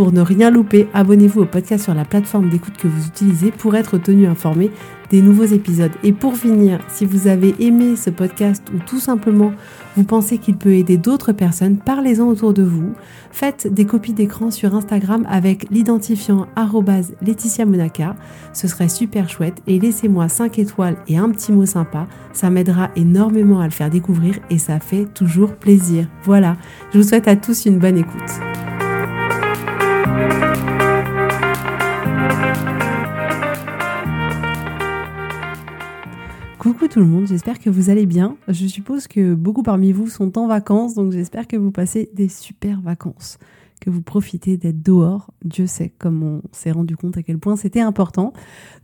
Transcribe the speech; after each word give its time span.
Pour 0.00 0.12
ne 0.12 0.22
rien 0.22 0.50
louper, 0.50 0.88
abonnez-vous 0.94 1.42
au 1.42 1.44
podcast 1.44 1.84
sur 1.84 1.92
la 1.92 2.06
plateforme 2.06 2.48
d'écoute 2.48 2.78
que 2.78 2.88
vous 2.88 3.06
utilisez 3.06 3.50
pour 3.50 3.76
être 3.76 3.98
tenu 3.98 4.26
informé 4.26 4.70
des 5.10 5.20
nouveaux 5.20 5.44
épisodes. 5.44 5.90
Et 6.02 6.12
pour 6.12 6.38
finir, 6.38 6.78
si 6.88 7.04
vous 7.04 7.28
avez 7.28 7.54
aimé 7.58 7.96
ce 7.96 8.08
podcast 8.08 8.62
ou 8.74 8.78
tout 8.78 8.98
simplement 8.98 9.52
vous 9.98 10.04
pensez 10.04 10.38
qu'il 10.38 10.56
peut 10.56 10.72
aider 10.72 10.96
d'autres 10.96 11.32
personnes, 11.32 11.76
parlez-en 11.76 12.28
autour 12.28 12.54
de 12.54 12.62
vous. 12.62 12.94
Faites 13.30 13.66
des 13.66 13.84
copies 13.84 14.14
d'écran 14.14 14.50
sur 14.50 14.74
Instagram 14.74 15.26
avec 15.28 15.68
l'identifiant 15.70 16.46
Laetitia 17.20 17.66
Monaca. 17.66 18.16
Ce 18.54 18.68
serait 18.68 18.88
super 18.88 19.28
chouette 19.28 19.60
et 19.66 19.78
laissez-moi 19.78 20.30
5 20.30 20.58
étoiles 20.60 20.96
et 21.08 21.18
un 21.18 21.28
petit 21.28 21.52
mot 21.52 21.66
sympa. 21.66 22.06
Ça 22.32 22.48
m'aidera 22.48 22.88
énormément 22.96 23.60
à 23.60 23.66
le 23.66 23.70
faire 23.70 23.90
découvrir 23.90 24.38
et 24.48 24.56
ça 24.56 24.80
fait 24.80 25.04
toujours 25.12 25.56
plaisir. 25.56 26.08
Voilà, 26.24 26.56
je 26.90 26.96
vous 26.96 27.06
souhaite 27.06 27.28
à 27.28 27.36
tous 27.36 27.66
une 27.66 27.78
bonne 27.78 27.98
écoute. 27.98 28.40
Coucou 36.60 36.88
tout 36.88 37.00
le 37.00 37.06
monde, 37.06 37.26
j'espère 37.26 37.58
que 37.58 37.70
vous 37.70 37.88
allez 37.88 38.04
bien. 38.04 38.36
Je 38.46 38.66
suppose 38.66 39.08
que 39.08 39.34
beaucoup 39.34 39.62
parmi 39.62 39.92
vous 39.92 40.08
sont 40.08 40.36
en 40.36 40.46
vacances, 40.46 40.92
donc 40.92 41.10
j'espère 41.10 41.48
que 41.48 41.56
vous 41.56 41.70
passez 41.70 42.10
des 42.12 42.28
super 42.28 42.82
vacances, 42.82 43.38
que 43.80 43.88
vous 43.88 44.02
profitez 44.02 44.58
d'être 44.58 44.82
dehors. 44.82 45.32
Dieu 45.42 45.66
sait 45.66 45.90
comme 45.98 46.22
on 46.22 46.42
s'est 46.52 46.70
rendu 46.70 46.98
compte 46.98 47.16
à 47.16 47.22
quel 47.22 47.38
point 47.38 47.56
c'était 47.56 47.80
important. 47.80 48.34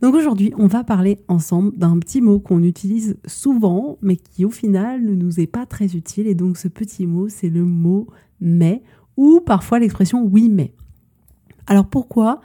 Donc 0.01 0.15
aujourd'hui, 0.15 0.51
on 0.57 0.65
va 0.65 0.83
parler 0.83 1.19
ensemble 1.27 1.77
d'un 1.77 1.99
petit 1.99 2.19
mot 2.19 2.39
qu'on 2.39 2.63
utilise 2.63 3.15
souvent, 3.27 3.99
mais 4.01 4.15
qui 4.15 4.43
au 4.43 4.49
final 4.49 5.03
ne 5.03 5.13
nous 5.13 5.39
est 5.39 5.45
pas 5.45 5.67
très 5.67 5.95
utile. 5.95 6.25
Et 6.25 6.33
donc 6.33 6.57
ce 6.57 6.67
petit 6.67 7.05
mot, 7.05 7.29
c'est 7.29 7.49
le 7.49 7.63
mot 7.63 8.07
mais, 8.41 8.81
ou 9.17 9.39
parfois 9.39 9.77
l'expression 9.77 10.23
oui 10.23 10.49
mais. 10.49 10.73
Alors 11.67 11.87
pourquoi 11.87 12.39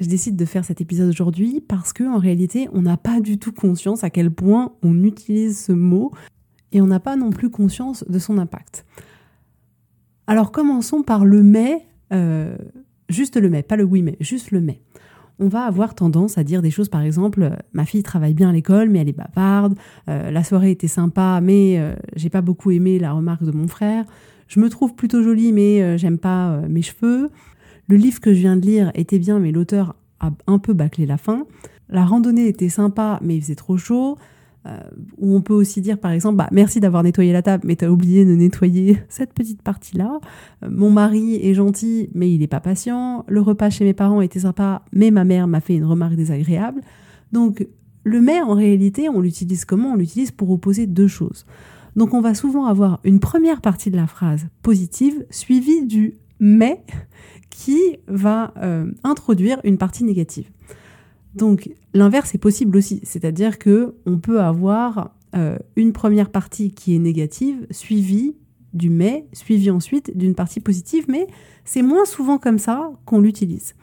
je 0.00 0.08
décide 0.08 0.36
de 0.36 0.44
faire 0.44 0.64
cet 0.64 0.80
épisode 0.80 1.08
aujourd'hui? 1.08 1.62
Parce 1.66 1.92
que 1.92 2.02
en 2.04 2.18
réalité, 2.18 2.68
on 2.72 2.82
n'a 2.82 2.96
pas 2.96 3.20
du 3.20 3.38
tout 3.38 3.52
conscience 3.52 4.04
à 4.04 4.10
quel 4.10 4.30
point 4.30 4.72
on 4.82 5.02
utilise 5.04 5.64
ce 5.64 5.72
mot 5.72 6.12
et 6.72 6.80
on 6.80 6.86
n'a 6.86 7.00
pas 7.00 7.16
non 7.16 7.30
plus 7.30 7.50
conscience 7.50 8.04
de 8.08 8.18
son 8.18 8.36
impact. 8.36 8.84
Alors 10.26 10.50
commençons 10.50 11.02
par 11.02 11.24
le 11.24 11.42
mais, 11.42 11.86
euh, 12.12 12.56
juste 13.08 13.36
le 13.36 13.48
mais, 13.48 13.62
pas 13.62 13.76
le 13.76 13.84
oui 13.84 14.02
mais, 14.02 14.16
juste 14.20 14.50
le 14.50 14.60
mais. 14.60 14.80
On 15.38 15.48
va 15.48 15.64
avoir 15.64 15.94
tendance 15.94 16.38
à 16.38 16.44
dire 16.44 16.62
des 16.62 16.70
choses, 16.70 16.88
par 16.88 17.02
exemple, 17.02 17.56
ma 17.72 17.84
fille 17.84 18.04
travaille 18.04 18.34
bien 18.34 18.50
à 18.50 18.52
l'école, 18.52 18.88
mais 18.88 19.00
elle 19.00 19.08
est 19.08 19.12
bavarde. 19.12 19.76
Euh, 20.08 20.30
la 20.30 20.44
soirée 20.44 20.70
était 20.70 20.88
sympa, 20.88 21.40
mais 21.42 21.76
euh, 21.78 21.94
j'ai 22.14 22.30
pas 22.30 22.40
beaucoup 22.40 22.70
aimé 22.70 23.00
la 23.00 23.12
remarque 23.12 23.42
de 23.42 23.50
mon 23.50 23.66
frère. 23.66 24.04
Je 24.46 24.60
me 24.60 24.68
trouve 24.68 24.94
plutôt 24.94 25.22
jolie, 25.22 25.52
mais 25.52 25.98
j'aime 25.98 26.18
pas 26.18 26.60
mes 26.68 26.82
cheveux. 26.82 27.30
Le 27.88 27.96
livre 27.96 28.20
que 28.20 28.32
je 28.32 28.40
viens 28.40 28.56
de 28.56 28.64
lire 28.64 28.90
était 28.94 29.18
bien, 29.18 29.38
mais 29.38 29.52
l'auteur 29.52 29.94
a 30.20 30.30
un 30.46 30.58
peu 30.58 30.72
bâclé 30.72 31.06
la 31.06 31.18
fin. 31.18 31.46
La 31.88 32.04
randonnée 32.04 32.48
était 32.48 32.68
sympa, 32.68 33.18
mais 33.22 33.36
il 33.36 33.42
faisait 33.42 33.54
trop 33.54 33.76
chaud. 33.76 34.16
Euh, 34.66 34.78
ou 35.18 35.36
on 35.36 35.42
peut 35.42 35.52
aussi 35.52 35.82
dire 35.82 35.98
par 35.98 36.10
exemple 36.10 36.36
bah, 36.36 36.48
merci 36.50 36.80
d'avoir 36.80 37.02
nettoyé 37.02 37.34
la 37.34 37.42
table 37.42 37.64
mais 37.66 37.76
t'as 37.76 37.88
oublié 37.88 38.24
de 38.24 38.34
nettoyer 38.34 38.98
cette 39.10 39.34
petite 39.34 39.60
partie 39.60 39.94
là 39.94 40.20
euh, 40.62 40.70
mon 40.70 40.88
mari 40.88 41.36
est 41.36 41.52
gentil 41.52 42.08
mais 42.14 42.30
il 42.30 42.38
n'est 42.38 42.46
pas 42.46 42.60
patient. 42.60 43.26
Le 43.28 43.42
repas 43.42 43.68
chez 43.68 43.84
mes 43.84 43.92
parents 43.92 44.22
était 44.22 44.40
sympa 44.40 44.82
mais 44.90 45.10
ma 45.10 45.24
mère 45.24 45.48
m'a 45.48 45.60
fait 45.60 45.74
une 45.74 45.84
remarque 45.84 46.14
désagréable. 46.14 46.80
Donc 47.30 47.66
le 48.04 48.22
mais 48.22 48.40
en 48.40 48.54
réalité 48.54 49.10
on 49.10 49.20
l'utilise 49.20 49.66
comment? 49.66 49.92
On 49.92 49.96
l'utilise 49.96 50.30
pour 50.30 50.48
opposer 50.50 50.86
deux 50.86 51.08
choses. 51.08 51.44
Donc 51.94 52.14
on 52.14 52.22
va 52.22 52.32
souvent 52.32 52.64
avoir 52.64 53.00
une 53.04 53.20
première 53.20 53.60
partie 53.60 53.90
de 53.90 53.96
la 53.96 54.06
phrase 54.06 54.46
positive 54.62 55.26
suivie 55.28 55.84
du 55.84 56.14
mais 56.40 56.82
qui 57.50 57.80
va 58.08 58.52
euh, 58.56 58.90
introduire 59.04 59.60
une 59.64 59.78
partie 59.78 60.04
négative. 60.04 60.50
Donc 61.34 61.70
l'inverse 61.92 62.34
est 62.34 62.38
possible 62.38 62.76
aussi, 62.76 63.00
c'est-à-dire 63.02 63.58
que 63.58 63.94
on 64.06 64.18
peut 64.18 64.40
avoir 64.40 65.14
euh, 65.34 65.58
une 65.76 65.92
première 65.92 66.30
partie 66.30 66.72
qui 66.72 66.94
est 66.94 66.98
négative 66.98 67.66
suivie 67.70 68.36
du 68.72 68.90
mais, 68.90 69.26
suivie 69.32 69.70
ensuite 69.70 70.16
d'une 70.16 70.34
partie 70.34 70.60
positive, 70.60 71.04
mais 71.08 71.28
c'est 71.64 71.82
moins 71.82 72.04
souvent 72.04 72.38
comme 72.38 72.58
ça 72.58 72.90
qu'on 73.04 73.20
l'utilise. 73.20 73.74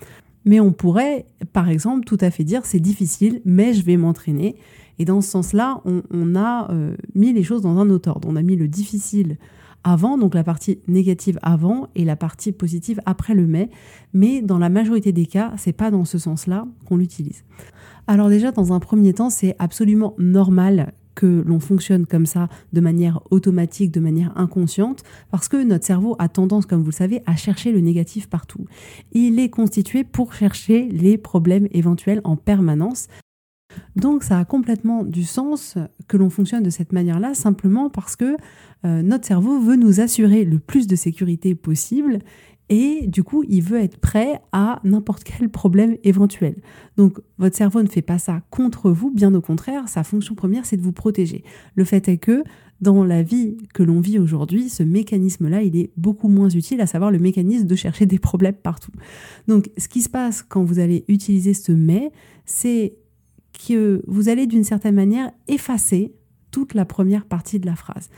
Mais 0.44 0.60
on 0.60 0.74
pourrait, 0.74 1.26
par 1.54 1.70
exemple, 1.70 2.06
tout 2.06 2.18
à 2.20 2.32
fait 2.32 2.44
dire 2.44 2.66
c'est 2.66 2.80
difficile, 2.80 3.42
mais 3.46 3.74
je 3.74 3.84
vais 3.84 3.96
m'entraîner. 3.96 4.56
Et 5.00 5.06
dans 5.06 5.22
ce 5.22 5.30
sens-là, 5.30 5.82
on, 5.86 6.36
a 6.36 6.72
euh, 6.72 6.96
mis 7.16 7.34
les 7.34 7.44
choses 7.44 7.62
dans 7.62 7.78
un 7.78 7.90
autre 7.90 8.10
ordre. 8.10 8.28
On 8.30 8.36
a 8.36 8.42
mis 8.42 8.56
le 8.56 8.68
difficile 8.68 9.38
avant, 9.84 10.18
donc 10.18 10.36
la 10.36 10.44
partie 10.44 10.80
négative 10.88 11.40
avant 11.42 11.88
et 11.96 12.06
la 12.06 12.16
partie 12.16 12.52
positive 12.52 13.02
après 13.06 13.34
le 13.34 13.48
mais. 13.48 13.70
Mais 14.14 14.42
dans 14.42 14.60
la 14.60 14.70
majorité 14.70 15.12
des 15.12 15.26
cas, 15.26 15.54
c'est 15.58 15.74
pas 15.74 15.92
dans 15.92 16.06
ce 16.06 16.18
sens-là 16.18 16.66
qu'on 16.86 16.98
l'utilise. 16.98 17.44
Alors 18.08 18.30
déjà, 18.30 18.52
dans 18.52 18.74
un 18.74 18.80
premier 18.80 19.14
temps, 19.14 19.30
c'est 19.30 19.56
absolument 19.60 20.16
normal 20.18 20.94
que 21.16 21.44
l'on 21.46 21.60
fonctionne 21.60 22.06
comme 22.06 22.26
ça 22.26 22.48
de 22.74 22.82
manière 22.82 23.20
automatique, 23.32 23.92
de 23.92 24.00
manière 24.00 24.32
inconsciente, 24.38 25.04
parce 25.30 25.48
que 25.48 25.62
notre 25.62 25.86
cerveau 25.86 26.16
a 26.20 26.30
tendance, 26.30 26.66
comme 26.66 26.80
vous 26.82 26.92
le 26.92 26.94
savez, 26.94 27.22
à 27.26 27.36
chercher 27.36 27.72
le 27.72 27.80
négatif 27.80 28.28
partout. 28.30 28.66
Il 29.12 29.40
est 29.40 29.50
constitué 29.50 30.04
pour 30.04 30.34
chercher 30.34 30.88
les 30.90 31.18
problèmes 31.18 31.68
éventuels 31.72 32.22
en 32.24 32.36
permanence. 32.36 33.08
Donc 33.96 34.24
ça 34.24 34.40
a 34.40 34.46
complètement 34.46 35.04
du 35.04 35.24
sens 35.24 35.78
que 36.08 36.18
l'on 36.18 36.30
fonctionne 36.30 36.64
de 36.64 36.70
cette 36.70 36.94
manière-là, 36.94 37.34
simplement 37.34 37.90
parce 37.90 38.16
que 38.16 38.38
euh, 38.86 39.02
notre 39.02 39.26
cerveau 39.26 39.60
veut 39.60 39.76
nous 39.76 40.00
assurer 40.00 40.44
le 40.44 40.60
plus 40.60 40.88
de 40.88 40.96
sécurité 40.96 41.56
possible 41.56 42.20
et 42.72 43.06
du 43.06 43.22
coup, 43.22 43.44
il 43.50 43.62
veut 43.62 43.82
être 43.82 43.98
prêt 43.98 44.40
à 44.54 44.80
n'importe 44.86 45.26
quel 45.26 45.50
problème 45.50 45.98
éventuel. 46.06 46.56
Donc, 46.96 47.20
votre 47.38 47.58
cerveau 47.58 47.84
ne 47.84 47.90
fait 47.90 48.02
pas 48.02 48.18
ça 48.18 48.44
contre 48.50 48.92
vous, 48.92 49.12
bien 49.12 49.36
au 49.36 49.42
contraire, 49.42 49.90
sa 49.90 50.06
fonction 50.06 50.36
première, 50.36 50.66
c'est 50.66 50.78
de 50.78 50.82
vous 50.82 50.94
protéger. 50.94 51.44
Le 51.76 51.84
fait 51.84 52.08
est 52.08 52.18
que 52.18 52.46
dans 52.80 53.04
la 53.04 53.24
vie 53.24 53.58
que 53.74 53.84
l'on 53.84 54.00
vit 54.00 54.20
aujourd'hui, 54.20 54.70
ce 54.70 54.84
mécanisme-là, 54.84 55.64
il 55.64 55.76
est 55.76 55.92
beaucoup 55.98 56.30
moins 56.30 56.48
utile, 56.48 56.80
à 56.80 56.88
savoir 56.88 57.12
le 57.12 57.20
mécanisme 57.20 57.68
de 57.68 57.76
chercher 57.76 58.06
des 58.06 58.20
problèmes 58.20 58.56
partout. 58.56 58.94
Donc, 59.50 59.70
ce 59.78 59.90
qui 59.90 60.02
se 60.02 60.10
passe 60.10 60.42
quand 60.42 60.64
vous 60.64 60.80
allez 60.80 61.04
utiliser 61.10 61.54
ce 61.54 61.74
mais, 61.74 62.14
c'est 62.46 62.96
que 63.68 64.04
vous 64.08 64.30
allez 64.30 64.48
d'une 64.48 64.64
certaine 64.64 64.96
manière 64.96 65.32
effacer 65.48 66.14
toute 66.52 66.74
la 66.74 66.86
première 66.86 67.26
partie 67.26 67.60
de 67.60 67.66
la 67.66 67.76
phrase. 67.76 68.10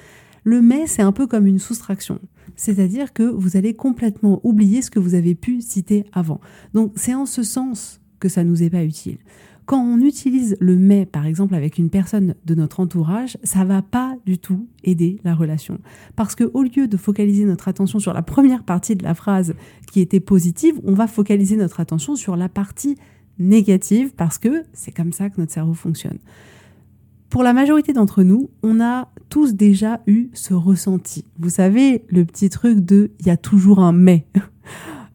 Le 0.44 0.62
mais, 0.62 0.88
c'est 0.88 1.02
un 1.02 1.12
peu 1.12 1.28
comme 1.28 1.48
une 1.48 1.60
soustraction. 1.60 2.20
C'est-à-dire 2.56 3.14
que 3.14 3.24
vous 3.24 3.58
allez 3.58 3.74
complètement 3.74 4.42
oublier 4.44 4.82
ce 4.82 4.92
que 4.92 5.00
vous 5.00 5.16
avez 5.16 5.36
pu 5.36 5.62
citer 5.62 6.06
avant. 6.12 6.42
Donc 6.74 6.92
c'est 6.96 7.14
en 7.14 7.26
ce 7.26 7.44
sens 7.44 8.02
que 8.20 8.30
ça 8.30 8.44
nous 8.44 8.64
est 8.64 8.70
pas 8.70 8.84
utile. 8.84 9.18
Quand 9.66 9.82
on 9.82 10.00
utilise 10.00 10.58
le 10.60 10.76
mais, 10.76 11.06
par 11.06 11.26
exemple, 11.26 11.56
avec 11.56 11.78
une 11.78 11.90
personne 11.90 12.36
de 12.44 12.54
notre 12.56 12.82
entourage, 12.82 13.38
ça 13.44 13.64
va 13.64 13.82
pas 13.82 14.18
du 14.26 14.38
tout 14.38 14.68
aider 14.84 15.22
la 15.24 15.34
relation. 15.34 15.80
Parce 16.18 16.36
que 16.36 16.44
au 16.54 16.64
lieu 16.64 16.88
de 16.88 16.98
focaliser 16.98 17.46
notre 17.46 17.70
attention 17.70 18.00
sur 18.00 18.14
la 18.14 18.22
première 18.22 18.64
partie 18.64 18.98
de 18.98 19.04
la 19.04 19.14
phrase 19.14 19.54
qui 19.90 20.02
était 20.02 20.20
positive, 20.20 20.82
on 20.84 20.94
va 20.94 21.08
focaliser 21.08 21.56
notre 21.56 21.80
attention 21.80 22.18
sur 22.18 22.36
la 22.36 22.50
partie 22.50 22.98
négative 23.40 24.14
parce 24.16 24.38
que 24.38 24.64
c'est 24.74 24.92
comme 24.92 25.14
ça 25.14 25.30
que 25.30 25.40
notre 25.40 25.52
cerveau 25.52 25.74
fonctionne. 25.74 26.20
Pour 27.30 27.42
la 27.42 27.54
majorité 27.54 27.94
d'entre 27.94 28.22
nous, 28.22 28.52
on 28.62 28.80
a 28.80 29.10
tous 29.30 29.56
déjà 29.56 30.02
eu 30.06 30.30
ce 30.34 30.54
ressenti. 30.54 31.26
Vous 31.40 31.50
savez, 31.50 32.06
le 32.10 32.26
petit 32.26 32.50
truc 32.50 32.80
de 32.80 33.10
il 33.20 33.26
y 33.26 33.32
a 33.32 33.38
toujours 33.38 33.80
un 33.80 33.92
mais. 33.92 34.26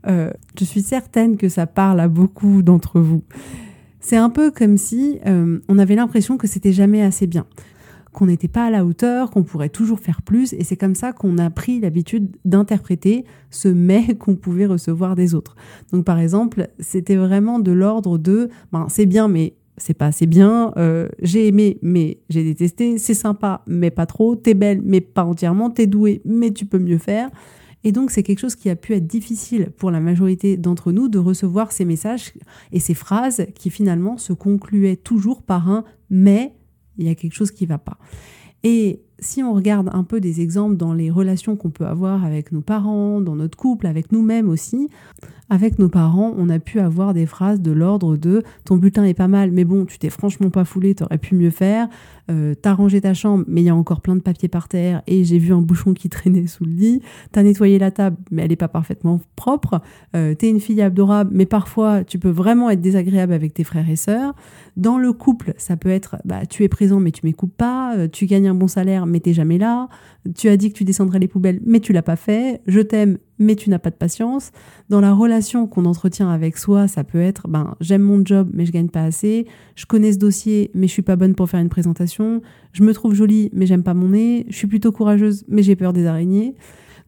Euh, 0.07 0.31
je 0.59 0.65
suis 0.65 0.81
certaine 0.81 1.37
que 1.37 1.49
ça 1.49 1.67
parle 1.67 1.99
à 1.99 2.07
beaucoup 2.07 2.63
d'entre 2.63 3.01
vous. 3.01 3.25
C'est 4.01 4.17
un 4.17 4.31
peu 4.31 4.53
comme 4.53 4.79
si 4.79 5.19
euh, 5.27 5.59
on 5.69 5.77
avait 5.77 5.97
l'impression 5.97 6.39
que 6.39 6.47
c'était 6.47 6.73
jamais 6.73 7.03
assez 7.03 7.27
bien, 7.27 7.47
qu'on 8.19 8.27
n'était 8.27 8.49
pas 8.49 8.65
à 8.65 8.71
la 8.71 8.85
hauteur, 8.85 9.31
qu'on 9.31 9.45
pourrait 9.45 9.69
toujours 9.69 10.01
faire 10.01 10.23
plus, 10.23 10.53
et 10.53 10.65
c'est 10.65 10.77
comme 10.77 10.97
ça 10.97 11.13
qu'on 11.13 11.39
a 11.39 11.51
pris 11.51 11.79
l'habitude 11.79 12.37
d'interpréter 12.45 13.25
ce 13.51 13.69
mais 13.69 14.15
qu'on 14.19 14.35
pouvait 14.35 14.67
recevoir 14.67 15.15
des 15.15 15.37
autres. 15.37 15.55
Donc 15.93 16.05
par 16.05 16.19
exemple, 16.19 16.69
c'était 16.81 17.15
vraiment 17.15 17.61
de 17.61 17.71
l'ordre 17.71 18.19
de 18.19 18.49
ben, 18.73 18.87
c'est 18.89 19.07
bien, 19.07 19.29
mais 19.29 19.55
c'est 19.77 19.95
pas 19.95 20.07
assez 20.07 20.27
bien, 20.27 20.73
euh, 20.79 21.09
j'ai 21.23 21.47
aimé 21.47 21.79
mais 21.81 22.19
j'ai 22.29 22.43
détesté, 22.43 22.99
c'est 22.99 23.15
sympa 23.15 23.63
mais 23.69 23.93
pas 23.93 24.07
trop, 24.07 24.35
t'es 24.35 24.55
belle 24.55 24.81
mais 24.83 25.01
pas 25.01 25.23
entièrement, 25.23 25.71
t'es 25.71 25.87
douée 25.87 26.21
mais 26.25 26.51
tu 26.51 26.67
peux 26.67 26.81
mieux 26.81 26.99
faire. 26.99 27.31
Et 27.85 27.93
donc, 27.93 28.11
c'est 28.11 28.25
quelque 28.25 28.41
chose 28.41 28.57
qui 28.57 28.69
a 28.71 28.75
pu 28.75 28.95
être 28.95 29.07
difficile 29.07 29.71
pour 29.77 29.93
la 29.93 30.01
majorité 30.01 30.57
d'entre 30.57 30.91
nous 30.91 31.09
de 31.09 31.21
recevoir 31.21 31.71
ces 31.71 31.85
messages 31.85 32.33
et 32.73 32.81
ces 32.81 32.95
phrases 32.95 33.47
qui 33.55 33.71
finalement 33.71 34.19
se 34.19 34.33
concluaient 34.33 34.97
toujours 34.97 35.43
par 35.43 35.71
un 35.71 35.85
mais 36.11 36.58
il 36.99 37.07
y 37.07 37.11
a 37.11 37.15
quelque 37.15 37.35
chose 37.35 37.51
qui 37.51 37.65
ne 37.65 37.69
va 37.69 37.79
pas. 37.79 37.99
Et 38.63 39.03
si 39.21 39.43
on 39.43 39.53
regarde 39.53 39.91
un 39.93 40.05
peu 40.05 40.21
des 40.21 40.41
exemples 40.41 40.77
dans 40.77 40.93
les 40.93 41.11
relations 41.11 41.57
qu'on 41.57 41.71
peut 41.71 41.87
avoir 41.87 42.25
avec 42.25 42.53
nos 42.53 42.61
parents, 42.61 43.21
dans 43.21 43.37
notre 43.37 43.57
couple, 43.59 43.87
avec 43.87 44.13
nous-mêmes 44.13 44.49
aussi, 44.49 44.89
avec 45.51 45.79
nos 45.79 45.89
parents, 45.89 46.35
on 46.37 46.51
a 46.51 46.59
pu 46.59 46.79
avoir 46.79 47.15
des 47.15 47.27
phrases 47.27 47.61
de 47.61 47.73
l'ordre 47.73 48.17
de 48.17 48.43
ton 48.65 48.77
bulletin 48.77 49.05
est 49.05 49.15
pas 49.15 49.29
mal, 49.29 49.51
mais 49.51 49.65
bon, 49.65 49.87
tu 49.87 49.99
t'es 49.99 50.11
franchement 50.11 50.51
pas 50.51 50.65
foulé, 50.65 50.95
t'aurais 50.95 51.19
pu 51.19 51.35
mieux 51.35 51.51
faire. 51.51 51.89
Euh, 52.31 52.55
t'as 52.61 52.75
rangé 52.75 53.01
ta 53.01 53.15
chambre, 53.15 53.45
mais 53.49 53.63
il 53.63 53.65
y 53.65 53.71
a 53.71 53.75
encore 53.75 54.03
plein 54.03 54.15
de 54.15 54.21
papiers 54.21 54.49
par 54.49 54.69
terre 54.69 55.03
et 55.07 55.25
j'ai 55.25 55.39
vu 55.39 55.55
un 55.55 55.63
bouchon 55.63 55.95
qui 55.95 56.11
traînait 56.11 56.47
sous 56.47 56.65
le 56.65 56.73
lit. 56.73 57.03
T'as 57.33 57.43
nettoyé 57.43 57.79
la 57.79 57.91
table, 57.91 58.19
mais 58.31 58.43
elle 58.43 58.51
n'est 58.51 58.57
pas 58.57 58.69
parfaitement 58.69 59.21
propre. 59.37 59.81
Euh, 60.15 60.35
T'es 60.35 60.51
une 60.51 60.61
fille 60.61 60.83
adorable, 60.83 61.31
mais 61.33 61.47
parfois 61.47 62.05
tu 62.05 62.19
peux 62.19 62.29
vraiment 62.29 62.69
être 62.69 62.83
désagréable 62.83 63.33
avec 63.33 63.55
tes 63.55 63.65
frères 63.65 63.89
et 63.89 63.97
sœurs. 63.97 64.35
Dans 64.77 64.99
le 64.99 65.13
couple, 65.15 65.55
ça 65.57 65.77
peut 65.77 65.89
être 65.89 66.17
bah, 66.27 66.45
tu 66.45 66.63
es 66.65 66.69
présent, 66.69 67.01
mais 67.01 67.11
tu 67.11 67.25
m'écoutes 67.25 67.55
pas. 67.55 67.97
Euh, 67.97 68.09
tu 68.09 68.27
gagnes 68.27 68.49
un 68.49 68.55
bon 68.55 68.69
salaire, 68.69 69.07
mais 69.09 69.21
t'es 69.21 69.33
jamais 69.33 69.59
là. 69.59 69.89
Tu 70.37 70.49
as 70.49 70.57
dit 70.57 70.71
que 70.71 70.77
tu 70.77 70.85
descendrais 70.85 71.19
les 71.19 71.29
poubelles, 71.29 71.61
mais 71.65 71.81
tu 71.81 71.93
l'as 71.93 72.03
pas 72.03 72.17
fait. 72.17 72.61
Je 72.67 72.81
t'aime, 72.81 73.19
mais 73.39 73.57
tu 73.57 73.71
n'as 73.71 73.79
pas 73.79 73.91
de 73.91 73.97
patience. 73.97 74.51
Dans 74.89 75.01
la 75.01 75.13
relation 75.13 75.67
qu'on 75.67 75.85
entretient 75.85 76.31
avec 76.31 76.59
soi, 76.59 76.89
ça 76.89 77.05
peut 77.05 77.21
être 77.21 77.49
ben 77.49 77.75
j'aime 77.81 78.03
mon 78.03 78.25
job 78.25 78.51
mais 78.53 78.67
je 78.67 78.73
gagne 78.73 78.89
pas 78.89 79.03
assez, 79.03 79.47
je 79.75 79.87
connais 79.87 80.13
ce 80.13 80.19
dossier 80.19 80.71
mais 80.75 80.87
je 80.87 80.93
suis 80.93 81.03
pas 81.03 81.17
bonne 81.17 81.35
pour 81.35 81.49
faire 81.49 81.61
une 81.61 81.69
présentation, 81.69 82.43
je 82.73 82.83
me 82.83 82.93
trouve 82.93 83.15
jolie 83.15 83.51
mais 83.53 83.67
j'aime 83.67 83.83
pas 83.83 83.95
mon 83.95 84.09
nez, 84.09 84.47
je 84.49 84.57
suis 84.57 84.67
plutôt 84.67 84.93
courageuse 84.93 85.45
mais 85.49 85.63
j'ai 85.63 85.77
peur 85.77 85.93
des 85.93 86.07
araignées. 86.07 86.55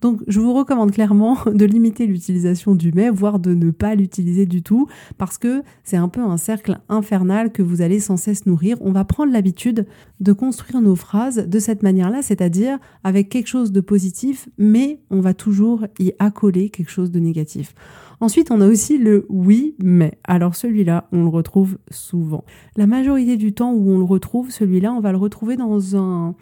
Donc 0.00 0.20
je 0.26 0.41
vous 0.41 0.52
recommande 0.55 0.93
clairement 0.93 1.38
de 1.47 1.64
limiter 1.64 2.06
l'utilisation 2.06 2.75
du 2.75 2.93
mais, 2.94 3.11
voire 3.11 3.38
de 3.38 3.55
ne 3.55 3.70
pas 3.70 3.94
l'utiliser 3.94 4.47
du 4.47 4.62
tout, 4.62 4.88
parce 5.19 5.38
que 5.38 5.62
c'est 5.85 5.97
un 5.97 6.08
peu 6.08 6.20
un 6.20 6.37
cercle 6.37 6.79
infernal 6.88 7.52
que 7.52 7.62
vous 7.62 7.82
allez 7.82 8.00
sans 8.00 8.17
cesse 8.17 8.47
nourrir. 8.47 8.76
On 8.81 8.93
va 8.93 9.05
prendre 9.05 9.32
l'habitude 9.32 9.87
de 10.20 10.32
construire 10.32 10.81
nos 10.81 10.97
phrases 10.97 11.47
de 11.47 11.58
cette 11.58 11.82
manière-là, 11.82 12.23
c'est-à-dire 12.23 12.79
avec 13.05 13.29
quelque 13.29 13.49
chose 13.49 13.73
de 13.73 13.81
positif, 13.81 14.49
mais 14.58 15.00
on 15.11 15.20
va 15.20 15.35
toujours 15.35 15.87
y 15.99 16.12
accoler 16.19 16.70
quelque 16.70 16.91
chose 16.91 17.11
de 17.11 17.20
négatif. 17.20 17.75
Ensuite, 18.23 18.50
on 18.50 18.61
a 18.61 18.69
aussi 18.69 18.99
le 18.99 19.25
oui, 19.31 19.75
mais. 19.82 20.19
Alors 20.25 20.55
celui-là, 20.55 21.08
on 21.11 21.23
le 21.23 21.29
retrouve 21.29 21.79
souvent. 21.91 22.44
La 22.76 22.87
majorité 22.87 23.38
du 23.38 23.55
temps 23.55 23.73
où 23.73 23.91
on 23.91 23.99
le 23.99 24.05
retrouve, 24.05 24.50
celui-là, 24.50 24.93
on 24.93 25.00
va 25.00 25.12
le 25.12 25.19
retrouver 25.19 25.56
dans 25.56 25.97
un 25.97 26.35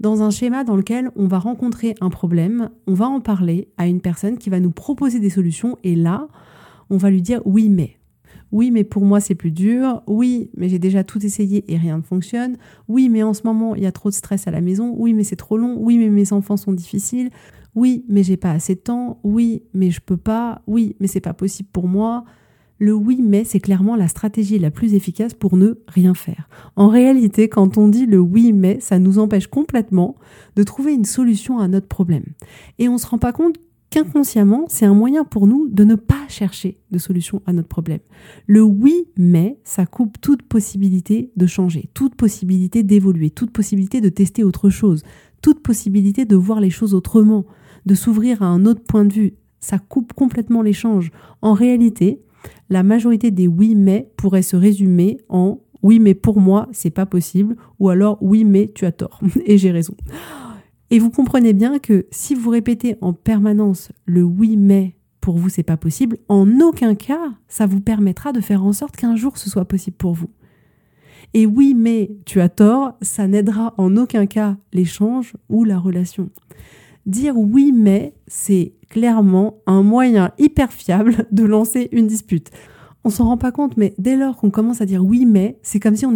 dans 0.00 0.22
un 0.22 0.30
schéma 0.30 0.64
dans 0.64 0.76
lequel 0.76 1.10
on 1.16 1.26
va 1.26 1.38
rencontrer 1.38 1.94
un 2.00 2.10
problème, 2.10 2.70
on 2.86 2.94
va 2.94 3.06
en 3.06 3.20
parler 3.20 3.68
à 3.76 3.86
une 3.86 4.00
personne 4.00 4.38
qui 4.38 4.50
va 4.50 4.60
nous 4.60 4.70
proposer 4.70 5.20
des 5.20 5.30
solutions 5.30 5.78
et 5.84 5.94
là, 5.94 6.28
on 6.90 6.96
va 6.96 7.10
lui 7.10 7.22
dire 7.22 7.40
oui 7.44 7.68
mais. 7.68 7.96
Oui, 8.52 8.70
mais 8.70 8.84
pour 8.84 9.04
moi, 9.04 9.20
c'est 9.20 9.34
plus 9.34 9.50
dur. 9.50 10.02
Oui, 10.06 10.50
mais 10.56 10.68
j'ai 10.68 10.78
déjà 10.78 11.02
tout 11.02 11.24
essayé 11.24 11.64
et 11.72 11.76
rien 11.76 11.96
ne 11.98 12.02
fonctionne. 12.02 12.56
Oui, 12.86 13.08
mais 13.08 13.24
en 13.24 13.34
ce 13.34 13.42
moment, 13.44 13.74
il 13.74 13.82
y 13.82 13.86
a 13.86 13.92
trop 13.92 14.08
de 14.08 14.14
stress 14.14 14.46
à 14.46 14.52
la 14.52 14.60
maison. 14.60 14.94
Oui, 14.96 15.14
mais 15.14 15.24
c'est 15.24 15.36
trop 15.36 15.56
long. 15.56 15.76
Oui, 15.80 15.98
mais 15.98 16.08
mes 16.08 16.32
enfants 16.32 16.56
sont 16.56 16.72
difficiles. 16.72 17.30
Oui, 17.74 18.04
mais 18.08 18.22
j'ai 18.22 18.36
pas 18.36 18.52
assez 18.52 18.76
de 18.76 18.80
temps. 18.80 19.18
Oui, 19.24 19.64
mais 19.74 19.90
je 19.90 20.00
peux 20.00 20.16
pas. 20.16 20.62
Oui, 20.68 20.94
mais 21.00 21.08
c'est 21.08 21.20
pas 21.20 21.34
possible 21.34 21.68
pour 21.72 21.88
moi. 21.88 22.24
Le 22.78 22.92
oui 22.92 23.20
mais, 23.22 23.44
c'est 23.44 23.60
clairement 23.60 23.96
la 23.96 24.08
stratégie 24.08 24.58
la 24.58 24.70
plus 24.70 24.94
efficace 24.94 25.34
pour 25.34 25.56
ne 25.56 25.74
rien 25.88 26.14
faire. 26.14 26.48
En 26.76 26.88
réalité, 26.88 27.48
quand 27.48 27.78
on 27.78 27.88
dit 27.88 28.06
le 28.06 28.18
oui 28.18 28.52
mais, 28.52 28.78
ça 28.80 28.98
nous 28.98 29.18
empêche 29.18 29.46
complètement 29.46 30.16
de 30.56 30.62
trouver 30.62 30.92
une 30.92 31.04
solution 31.04 31.58
à 31.58 31.68
notre 31.68 31.88
problème. 31.88 32.24
Et 32.78 32.88
on 32.88 32.94
ne 32.94 32.98
se 32.98 33.06
rend 33.06 33.18
pas 33.18 33.32
compte 33.32 33.56
qu'inconsciemment, 33.90 34.66
c'est 34.68 34.84
un 34.84 34.94
moyen 34.94 35.24
pour 35.24 35.46
nous 35.46 35.68
de 35.68 35.84
ne 35.84 35.94
pas 35.94 36.26
chercher 36.28 36.78
de 36.90 36.98
solution 36.98 37.40
à 37.46 37.54
notre 37.54 37.68
problème. 37.68 38.00
Le 38.46 38.60
oui 38.60 39.06
mais, 39.16 39.58
ça 39.64 39.86
coupe 39.86 40.20
toute 40.20 40.42
possibilité 40.42 41.30
de 41.36 41.46
changer, 41.46 41.88
toute 41.94 42.14
possibilité 42.14 42.82
d'évoluer, 42.82 43.30
toute 43.30 43.52
possibilité 43.52 44.02
de 44.02 44.10
tester 44.10 44.44
autre 44.44 44.68
chose, 44.68 45.02
toute 45.40 45.62
possibilité 45.62 46.26
de 46.26 46.36
voir 46.36 46.60
les 46.60 46.70
choses 46.70 46.92
autrement, 46.92 47.46
de 47.86 47.94
s'ouvrir 47.94 48.42
à 48.42 48.46
un 48.46 48.66
autre 48.66 48.82
point 48.82 49.04
de 49.04 49.12
vue. 49.12 49.34
Ça 49.60 49.78
coupe 49.78 50.12
complètement 50.12 50.60
l'échange. 50.62 51.10
En 51.40 51.54
réalité, 51.54 52.20
la 52.68 52.82
majorité 52.82 53.30
des 53.30 53.46
oui 53.46 53.74
mais 53.74 54.10
pourraient 54.16 54.42
se 54.42 54.56
résumer 54.56 55.18
en 55.28 55.60
oui 55.82 55.98
mais 55.98 56.14
pour 56.14 56.40
moi 56.40 56.68
c'est 56.72 56.90
pas 56.90 57.06
possible 57.06 57.56
ou 57.78 57.88
alors 57.88 58.18
oui 58.20 58.44
mais 58.44 58.70
tu 58.74 58.86
as 58.86 58.92
tort 58.92 59.20
et 59.46 59.58
j'ai 59.58 59.70
raison. 59.70 59.94
Et 60.90 60.98
vous 60.98 61.10
comprenez 61.10 61.52
bien 61.52 61.78
que 61.78 62.06
si 62.10 62.34
vous 62.34 62.50
répétez 62.50 62.96
en 63.00 63.12
permanence 63.12 63.90
le 64.04 64.22
oui 64.22 64.56
mais 64.56 64.96
pour 65.20 65.36
vous 65.36 65.48
c'est 65.48 65.64
pas 65.64 65.76
possible, 65.76 66.18
en 66.28 66.60
aucun 66.60 66.94
cas 66.94 67.32
ça 67.48 67.66
vous 67.66 67.80
permettra 67.80 68.32
de 68.32 68.40
faire 68.40 68.64
en 68.64 68.72
sorte 68.72 68.96
qu'un 68.96 69.16
jour 69.16 69.38
ce 69.38 69.50
soit 69.50 69.64
possible 69.64 69.96
pour 69.96 70.14
vous. 70.14 70.30
Et 71.34 71.46
oui 71.46 71.74
mais 71.74 72.10
tu 72.24 72.40
as 72.40 72.48
tort, 72.48 72.94
ça 73.02 73.26
n'aidera 73.26 73.74
en 73.78 73.96
aucun 73.96 74.26
cas 74.26 74.56
l'échange 74.72 75.34
ou 75.48 75.64
la 75.64 75.78
relation. 75.78 76.30
Dire 77.06 77.38
oui 77.38 77.72
mais, 77.72 78.14
c'est 78.26 78.72
clairement 78.90 79.58
un 79.66 79.82
moyen 79.82 80.32
hyper 80.38 80.72
fiable 80.72 81.26
de 81.32 81.44
lancer 81.44 81.88
une 81.92 82.08
dispute. 82.08 82.50
On 83.04 83.10
s'en 83.10 83.26
rend 83.26 83.36
pas 83.36 83.52
compte, 83.52 83.76
mais 83.76 83.94
dès 83.98 84.16
lors 84.16 84.36
qu'on 84.36 84.50
commence 84.50 84.80
à 84.80 84.86
dire 84.86 85.04
oui 85.04 85.24
mais, 85.24 85.56
c'est 85.62 85.78
comme 85.78 85.94
si 85.94 86.04
on, 86.04 86.12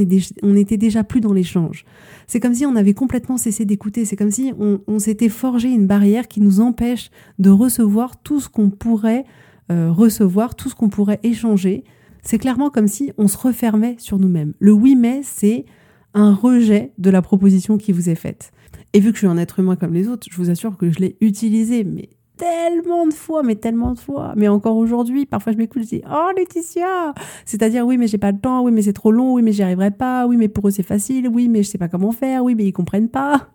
était 0.56 0.76
déjà 0.76 1.04
plus 1.04 1.20
dans 1.20 1.32
l'échange. 1.32 1.84
C'est 2.26 2.40
comme 2.40 2.54
si 2.54 2.66
on 2.66 2.74
avait 2.74 2.94
complètement 2.94 3.36
cessé 3.36 3.64
d'écouter. 3.64 4.04
C'est 4.04 4.16
comme 4.16 4.32
si 4.32 4.52
on, 4.58 4.98
s'était 4.98 5.28
forgé 5.28 5.68
une 5.68 5.86
barrière 5.86 6.26
qui 6.26 6.40
nous 6.40 6.58
empêche 6.58 7.10
de 7.38 7.50
recevoir 7.50 8.20
tout 8.20 8.40
ce 8.40 8.48
qu'on 8.48 8.70
pourrait 8.70 9.24
euh, 9.70 9.92
recevoir, 9.92 10.56
tout 10.56 10.68
ce 10.68 10.74
qu'on 10.74 10.88
pourrait 10.88 11.20
échanger. 11.22 11.84
C'est 12.22 12.38
clairement 12.38 12.70
comme 12.70 12.88
si 12.88 13.12
on 13.16 13.28
se 13.28 13.38
refermait 13.38 13.94
sur 13.98 14.18
nous-mêmes. 14.18 14.54
Le 14.58 14.72
oui 14.72 14.96
mais, 14.96 15.20
c'est 15.22 15.66
un 16.12 16.34
rejet 16.34 16.90
de 16.98 17.10
la 17.10 17.22
proposition 17.22 17.78
qui 17.78 17.92
vous 17.92 18.10
est 18.10 18.16
faite. 18.16 18.50
Et 18.92 19.00
vu 19.00 19.10
que 19.10 19.16
je 19.16 19.20
suis 19.20 19.26
un 19.26 19.38
être 19.38 19.60
humain 19.60 19.76
comme 19.76 19.94
les 19.94 20.08
autres, 20.08 20.26
je 20.30 20.36
vous 20.36 20.50
assure 20.50 20.76
que 20.76 20.90
je 20.90 20.98
l'ai 20.98 21.16
utilisé, 21.20 21.84
mais 21.84 22.08
tellement 22.36 23.06
de 23.06 23.12
fois, 23.12 23.42
mais 23.42 23.54
tellement 23.54 23.92
de 23.92 23.98
fois. 23.98 24.32
Mais 24.36 24.48
encore 24.48 24.76
aujourd'hui, 24.76 25.26
parfois 25.26 25.52
je 25.52 25.58
m'écoute, 25.58 25.82
je 25.82 25.88
dis 25.88 26.02
Oh 26.10 26.30
Laetitia 26.36 27.14
C'est-à-dire, 27.44 27.86
oui, 27.86 27.98
mais 27.98 28.06
j'ai 28.06 28.18
pas 28.18 28.32
le 28.32 28.38
temps, 28.38 28.62
oui, 28.62 28.72
mais 28.72 28.82
c'est 28.82 28.94
trop 28.94 29.12
long, 29.12 29.34
oui, 29.34 29.42
mais 29.42 29.52
j'y 29.52 29.62
arriverai 29.62 29.90
pas, 29.90 30.26
oui, 30.26 30.36
mais 30.36 30.48
pour 30.48 30.66
eux 30.66 30.70
c'est 30.70 30.82
facile, 30.82 31.28
oui, 31.28 31.48
mais 31.48 31.62
je 31.62 31.68
sais 31.68 31.78
pas 31.78 31.88
comment 31.88 32.12
faire, 32.12 32.42
oui, 32.42 32.54
mais 32.54 32.64
ils 32.64 32.72
comprennent 32.72 33.10
pas. 33.10 33.50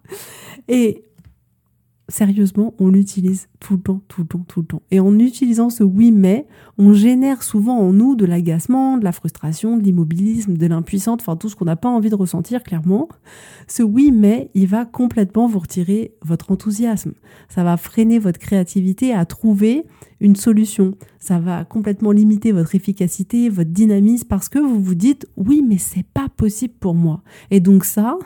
Et 0.68 1.04
sérieusement, 2.07 2.74
on 2.80 2.90
l'utilise 2.90 3.48
tout 3.60 3.75
le 3.75 3.81
temps, 3.81 4.02
tout 4.07 4.22
le 4.22 4.28
temps, 4.28 4.46
tout 4.48 4.62
le 4.62 4.66
temps. 4.66 4.81
Et 4.92 5.00
en 5.00 5.18
utilisant 5.18 5.69
ce 5.69 5.84
oui 5.84 6.12
mais, 6.12 6.46
on 6.78 6.94
génère 6.94 7.42
souvent 7.42 7.78
en 7.80 7.94
nous 7.94 8.16
de 8.16 8.25
l'agacement, 8.25 8.98
de 8.98 9.04
la 9.04 9.12
frustration, 9.12 9.77
de 9.77 9.84
l'immobilisme, 9.84 10.56
de 10.56 10.68
l'impuissance, 10.68 11.20
enfin 11.22 11.36
tout 11.36 11.50
ce 11.50 11.56
qu'on 11.56 11.65
n'a 11.65 11.75
pas 11.75 11.89
envie 11.89 12.10
de 12.10 12.15
ressentir 12.15 12.63
clairement. 12.63 13.10
Ce 13.68 13.84
oui 13.84 14.12
mais, 14.12 14.51
il 14.53 14.68
va 14.68 14.86
complètement 14.86 15.48
vous 15.48 15.60
retirer 15.60 16.13
votre 16.22 16.51
enthousiasme. 16.51 17.13
Ça 17.50 17.63
va 17.63 17.77
freiner 17.77 18.20
votre 18.20 18.39
créativité 18.39 19.13
à 19.13 19.25
trouver 19.25 19.86
une 20.20 20.36
solution. 20.36 20.96
Ça 21.20 21.39
va 21.39 21.65
complètement 21.65 22.12
limiter 22.12 22.51
votre 22.51 22.75
efficacité, 22.75 23.50
votre 23.50 23.72
dynamisme 23.72 24.27
parce 24.27 24.50
que 24.50 24.60
vous 24.60 24.82
vous 24.82 24.96
dites 24.96 25.27
oui 25.38 25.63
mais 25.68 25.77
c'est 25.77 26.06
pas 26.13 26.29
possible 26.29 26.75
pour 26.79 26.94
moi. 26.94 27.22
Et 27.51 27.60
donc 27.60 27.84
ça, 27.84 28.18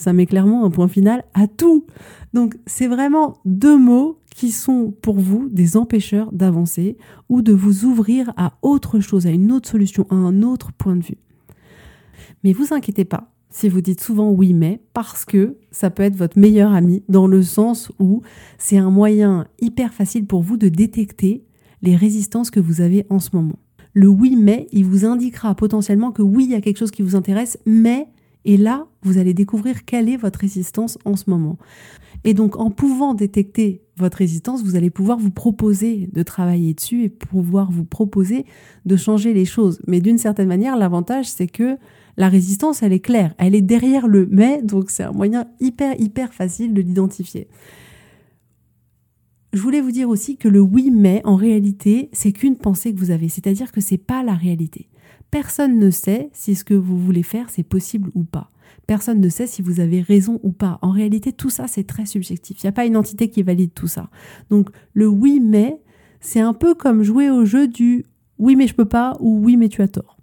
ça 0.00 0.14
met 0.14 0.24
clairement 0.24 0.64
un 0.64 0.70
point 0.70 0.88
final 0.88 1.24
à 1.34 1.46
tout. 1.46 1.84
Donc 2.32 2.56
c'est 2.64 2.86
vraiment 2.86 3.36
deux 3.44 3.76
mots 3.76 4.18
qui 4.34 4.50
sont 4.50 4.94
pour 5.02 5.18
vous 5.18 5.50
des 5.50 5.76
empêcheurs 5.76 6.32
d'avancer 6.32 6.96
ou 7.28 7.42
de 7.42 7.52
vous 7.52 7.84
ouvrir 7.84 8.32
à 8.38 8.54
autre 8.62 9.00
chose, 9.00 9.26
à 9.26 9.30
une 9.30 9.52
autre 9.52 9.68
solution, 9.68 10.06
à 10.08 10.14
un 10.14 10.42
autre 10.42 10.72
point 10.72 10.96
de 10.96 11.04
vue. 11.04 11.18
Mais 12.44 12.54
vous 12.54 12.72
inquiétez 12.72 13.04
pas 13.04 13.30
si 13.50 13.68
vous 13.68 13.82
dites 13.82 14.00
souvent 14.00 14.30
oui 14.30 14.54
mais 14.54 14.80
parce 14.94 15.26
que 15.26 15.58
ça 15.70 15.90
peut 15.90 16.04
être 16.04 16.16
votre 16.16 16.38
meilleur 16.38 16.72
ami 16.72 17.02
dans 17.10 17.26
le 17.26 17.42
sens 17.42 17.92
où 17.98 18.22
c'est 18.56 18.78
un 18.78 18.90
moyen 18.90 19.46
hyper 19.60 19.92
facile 19.92 20.24
pour 20.24 20.42
vous 20.42 20.56
de 20.56 20.68
détecter 20.68 21.44
les 21.82 21.94
résistances 21.94 22.50
que 22.50 22.60
vous 22.60 22.80
avez 22.80 23.04
en 23.10 23.18
ce 23.18 23.36
moment. 23.36 23.58
Le 23.92 24.08
oui 24.08 24.34
mais, 24.34 24.66
il 24.72 24.86
vous 24.86 25.04
indiquera 25.04 25.54
potentiellement 25.54 26.10
que 26.10 26.22
oui, 26.22 26.44
il 26.44 26.52
y 26.52 26.54
a 26.54 26.62
quelque 26.62 26.78
chose 26.78 26.90
qui 26.90 27.02
vous 27.02 27.16
intéresse, 27.16 27.58
mais 27.66 28.06
et 28.44 28.56
là, 28.56 28.86
vous 29.02 29.18
allez 29.18 29.34
découvrir 29.34 29.84
quelle 29.84 30.08
est 30.08 30.16
votre 30.16 30.40
résistance 30.40 30.98
en 31.04 31.16
ce 31.16 31.28
moment. 31.28 31.58
Et 32.24 32.34
donc, 32.34 32.58
en 32.58 32.70
pouvant 32.70 33.14
détecter 33.14 33.82
votre 33.96 34.18
résistance, 34.18 34.62
vous 34.62 34.76
allez 34.76 34.90
pouvoir 34.90 35.18
vous 35.18 35.30
proposer 35.30 36.08
de 36.12 36.22
travailler 36.22 36.74
dessus 36.74 37.04
et 37.04 37.08
pouvoir 37.08 37.70
vous 37.70 37.84
proposer 37.84 38.44
de 38.84 38.96
changer 38.96 39.32
les 39.32 39.44
choses. 39.44 39.80
Mais 39.86 40.00
d'une 40.00 40.18
certaine 40.18 40.48
manière, 40.48 40.76
l'avantage, 40.76 41.26
c'est 41.26 41.46
que 41.46 41.76
la 42.16 42.28
résistance, 42.28 42.82
elle 42.82 42.92
est 42.92 43.00
claire. 43.00 43.34
Elle 43.38 43.54
est 43.54 43.62
derrière 43.62 44.06
le 44.06 44.26
mais, 44.30 44.62
donc 44.62 44.90
c'est 44.90 45.04
un 45.04 45.12
moyen 45.12 45.46
hyper, 45.60 45.98
hyper 45.98 46.34
facile 46.34 46.74
de 46.74 46.82
l'identifier. 46.82 47.48
Je 49.52 49.60
voulais 49.60 49.80
vous 49.80 49.90
dire 49.90 50.08
aussi 50.08 50.36
que 50.36 50.48
le 50.48 50.60
oui 50.60 50.90
mais, 50.92 51.22
en 51.24 51.36
réalité, 51.36 52.10
c'est 52.12 52.32
qu'une 52.32 52.56
pensée 52.56 52.94
que 52.94 52.98
vous 52.98 53.10
avez. 53.10 53.28
C'est-à-dire 53.28 53.72
que 53.72 53.80
c'est 53.80 53.98
pas 53.98 54.22
la 54.22 54.34
réalité. 54.34 54.88
Personne 55.30 55.78
ne 55.78 55.90
sait 55.90 56.30
si 56.32 56.54
ce 56.54 56.64
que 56.64 56.74
vous 56.74 56.98
voulez 56.98 57.22
faire, 57.22 57.50
c'est 57.50 57.62
possible 57.62 58.10
ou 58.14 58.24
pas. 58.24 58.50
Personne 58.86 59.20
ne 59.20 59.28
sait 59.28 59.46
si 59.46 59.62
vous 59.62 59.80
avez 59.80 60.00
raison 60.00 60.40
ou 60.42 60.50
pas. 60.50 60.78
En 60.82 60.90
réalité, 60.90 61.32
tout 61.32 61.50
ça, 61.50 61.68
c'est 61.68 61.84
très 61.84 62.06
subjectif. 62.06 62.58
Il 62.60 62.66
n'y 62.66 62.70
a 62.70 62.72
pas 62.72 62.86
une 62.86 62.96
entité 62.96 63.30
qui 63.30 63.42
valide 63.42 63.72
tout 63.72 63.86
ça. 63.86 64.10
Donc, 64.48 64.70
le 64.94 65.06
oui 65.06 65.40
mais, 65.40 65.80
c'est 66.20 66.40
un 66.40 66.52
peu 66.52 66.74
comme 66.74 67.02
jouer 67.02 67.30
au 67.30 67.44
jeu 67.44 67.68
du 67.68 68.04
oui 68.38 68.56
mais 68.56 68.66
je 68.66 68.74
peux 68.74 68.86
pas 68.86 69.16
ou 69.20 69.38
oui 69.38 69.56
mais 69.56 69.68
tu 69.68 69.82
as 69.82 69.88
tort. 69.88 70.16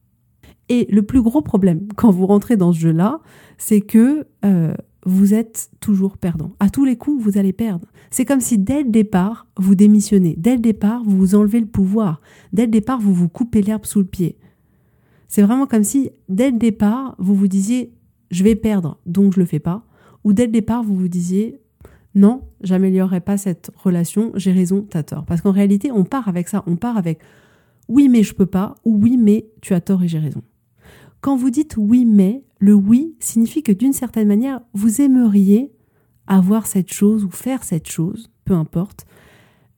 Et 0.70 0.86
le 0.90 1.04
plus 1.04 1.22
gros 1.22 1.42
problème 1.42 1.88
quand 1.96 2.12
vous 2.12 2.28
rentrez 2.28 2.58
dans 2.58 2.74
ce 2.74 2.80
jeu-là, 2.80 3.22
c'est 3.58 3.82
que 3.82 4.28
euh, 4.44 4.74
vous 5.06 5.34
êtes 5.34 5.70
toujours 5.80 6.18
perdant. 6.18 6.52
À 6.60 6.70
tous 6.70 6.84
les 6.84 6.98
coups, 6.98 7.24
vous 7.24 7.38
allez 7.38 7.54
perdre. 7.54 7.88
C'est 8.12 8.26
comme 8.26 8.42
si 8.42 8.58
dès 8.58 8.84
le 8.84 8.90
départ, 8.90 9.48
vous 9.56 9.76
démissionnez. 9.76 10.36
Dès 10.38 10.56
le 10.56 10.62
départ, 10.62 11.04
vous 11.06 11.18
vous 11.18 11.36
enlevez 11.36 11.62
le 11.62 11.68
pouvoir. 11.68 12.22
Dès 12.52 12.66
le 12.66 12.72
départ, 12.72 13.00
vous 13.00 13.14
vous 13.14 13.30
coupez 13.30 13.62
l'herbe 13.62 13.86
sous 13.86 14.00
le 14.00 14.06
pied. 14.06 14.38
C'est 15.28 15.42
vraiment 15.42 15.68
comme 15.68 15.84
si, 15.84 16.12
dès 16.30 16.52
le 16.52 16.58
départ, 16.58 17.16
vous 17.20 17.36
vous 17.36 17.48
disiez 17.48 17.94
je 18.30 18.44
vais 18.44 18.56
perdre, 18.56 19.00
donc 19.06 19.34
je 19.34 19.40
le 19.40 19.46
fais 19.46 19.60
pas. 19.60 19.86
Ou 20.24 20.34
dès 20.34 20.46
le 20.46 20.52
départ, 20.52 20.84
vous 20.84 20.96
vous 20.96 21.08
disiez 21.08 21.60
non, 22.16 22.42
j'améliorerai 22.62 23.22
pas 23.22 23.38
cette 23.38 23.70
relation, 23.76 24.32
j'ai 24.34 24.52
raison, 24.52 24.86
t'as 24.90 25.04
tort. 25.04 25.24
Parce 25.26 25.42
qu'en 25.42 25.52
réalité, 25.52 25.92
on 25.92 26.04
part 26.04 26.28
avec 26.28 26.48
ça, 26.48 26.64
on 26.66 26.76
part 26.76 26.98
avec 26.98 27.20
oui, 27.88 28.10
mais 28.10 28.24
je 28.24 28.34
peux 28.34 28.48
pas, 28.48 28.76
ou 28.86 28.98
oui, 28.98 29.18
mais 29.18 29.48
tu 29.62 29.74
as 29.76 29.82
tort 29.82 30.02
et 30.02 30.08
j'ai 30.08 30.18
raison. 30.18 30.42
Quand 31.22 31.36
vous 31.36 31.52
dites 31.52 31.76
oui, 31.78 32.06
mais, 32.06 32.44
le 32.60 32.74
oui 32.74 33.16
signifie 33.20 33.62
que 33.62 33.72
d'une 33.72 33.94
certaine 33.94 34.28
manière, 34.28 34.62
vous 34.74 35.00
aimeriez 35.00 35.72
avoir 36.26 36.66
cette 36.66 36.92
chose 36.92 37.24
ou 37.24 37.30
faire 37.30 37.64
cette 37.64 37.88
chose, 37.88 38.32
peu 38.46 38.56
importe, 38.56 39.06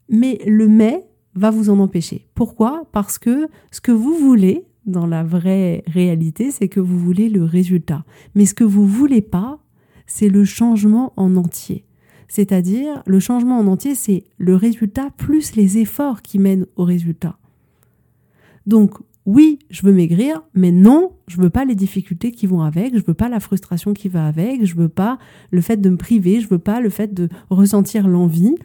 mais 0.08 0.40
le 0.48 0.70
mais 0.70 1.10
va 1.36 1.52
vous 1.52 1.70
en 1.70 1.80
empêcher. 1.80 2.28
Pourquoi? 2.36 2.84
Parce 2.94 3.20
que 3.20 3.48
ce 3.70 3.82
que 3.82 3.92
vous 3.92 4.16
voulez 4.16 4.66
dans 4.86 5.06
la 5.06 5.24
vraie 5.24 5.84
réalité, 5.88 6.52
c'est 6.52 6.68
que 6.68 6.80
vous 6.80 6.98
voulez 6.98 7.30
le 7.30 7.44
résultat. 7.44 8.06
Mais 8.36 8.46
ce 8.46 8.54
que 8.54 8.64
vous 8.64 8.88
voulez 8.88 9.22
pas, 9.22 9.60
c'est 10.08 10.30
le 10.30 10.46
changement 10.46 11.14
en 11.18 11.36
entier. 11.36 11.86
C'est-à-dire, 12.28 13.02
le 13.06 13.20
changement 13.20 13.60
en 13.60 13.68
entier, 13.68 13.96
c'est 13.96 14.24
le 14.38 14.56
résultat 14.56 15.10
plus 15.18 15.56
les 15.56 15.80
efforts 15.80 16.22
qui 16.22 16.40
mènent 16.40 16.68
au 16.76 16.84
résultat. 16.84 17.38
Donc, 18.68 18.94
oui, 19.26 19.60
je 19.70 19.84
veux 19.84 19.92
maigrir, 19.92 20.42
mais 20.54 20.72
non, 20.72 21.12
je 21.28 21.38
veux 21.38 21.50
pas 21.50 21.66
les 21.66 21.76
difficultés 21.76 22.32
qui 22.32 22.48
vont 22.48 22.62
avec, 22.62 22.96
je 22.96 23.04
veux 23.06 23.14
pas 23.14 23.30
la 23.30 23.40
frustration 23.40 23.94
qui 23.94 24.10
va 24.10 24.28
avec, 24.28 24.66
je 24.66 24.76
veux 24.76 24.90
pas 24.90 25.20
le 25.52 25.62
fait 25.62 25.78
de 25.78 25.90
me 25.90 25.98
priver, 25.98 26.40
je 26.40 26.48
veux 26.48 26.60
pas 26.60 26.82
le 26.82 26.90
fait 26.90 27.14
de 27.14 27.30
ressentir 27.50 28.08
l'envie. 28.08 28.56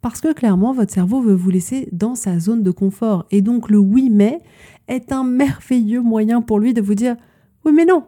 Parce 0.00 0.20
que 0.20 0.32
clairement, 0.32 0.72
votre 0.72 0.92
cerveau 0.92 1.20
veut 1.20 1.34
vous 1.34 1.50
laisser 1.50 1.88
dans 1.92 2.14
sa 2.14 2.38
zone 2.38 2.62
de 2.62 2.70
confort. 2.70 3.26
Et 3.30 3.42
donc, 3.42 3.68
le 3.68 3.78
oui, 3.78 4.10
mais 4.10 4.40
est 4.86 5.12
un 5.12 5.24
merveilleux 5.24 6.02
moyen 6.02 6.40
pour 6.40 6.60
lui 6.60 6.72
de 6.72 6.80
vous 6.80 6.94
dire 6.94 7.16
oui, 7.64 7.72
mais 7.72 7.84
non. 7.84 8.04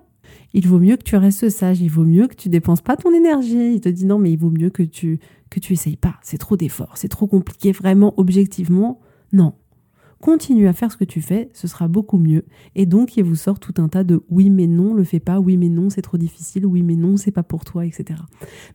Il 0.52 0.66
vaut 0.66 0.78
mieux 0.78 0.96
que 0.96 1.02
tu 1.02 1.16
restes 1.16 1.48
sage, 1.48 1.80
il 1.80 1.90
vaut 1.90 2.04
mieux 2.04 2.26
que 2.26 2.34
tu 2.34 2.48
dépenses 2.48 2.82
pas 2.82 2.96
ton 2.96 3.12
énergie. 3.12 3.74
Il 3.74 3.80
te 3.80 3.88
dit 3.88 4.06
non, 4.06 4.18
mais 4.18 4.32
il 4.32 4.38
vaut 4.38 4.50
mieux 4.50 4.70
que 4.70 4.82
tu 4.82 5.18
que 5.50 5.58
tu 5.58 5.72
essayes 5.72 5.96
pas. 5.96 6.14
C'est 6.22 6.38
trop 6.38 6.56
d'efforts, 6.56 6.92
c'est 6.94 7.08
trop 7.08 7.26
compliqué, 7.26 7.72
vraiment, 7.72 8.14
objectivement. 8.16 9.00
Non, 9.32 9.54
continue 10.20 10.68
à 10.68 10.72
faire 10.72 10.92
ce 10.92 10.96
que 10.96 11.04
tu 11.04 11.20
fais, 11.20 11.50
ce 11.52 11.66
sera 11.66 11.88
beaucoup 11.88 12.18
mieux. 12.18 12.44
Et 12.74 12.86
donc, 12.86 13.16
il 13.16 13.24
vous 13.24 13.34
sort 13.34 13.58
tout 13.58 13.74
un 13.78 13.88
tas 13.88 14.04
de 14.04 14.22
oui, 14.28 14.50
mais 14.50 14.66
non, 14.66 14.94
le 14.94 15.04
fais 15.04 15.20
pas, 15.20 15.40
oui, 15.40 15.56
mais 15.56 15.68
non, 15.68 15.90
c'est 15.90 16.02
trop 16.02 16.18
difficile, 16.18 16.66
oui, 16.66 16.82
mais 16.82 16.96
non, 16.96 17.16
c'est 17.16 17.30
pas 17.30 17.42
pour 17.42 17.64
toi, 17.64 17.86
etc. 17.86 18.20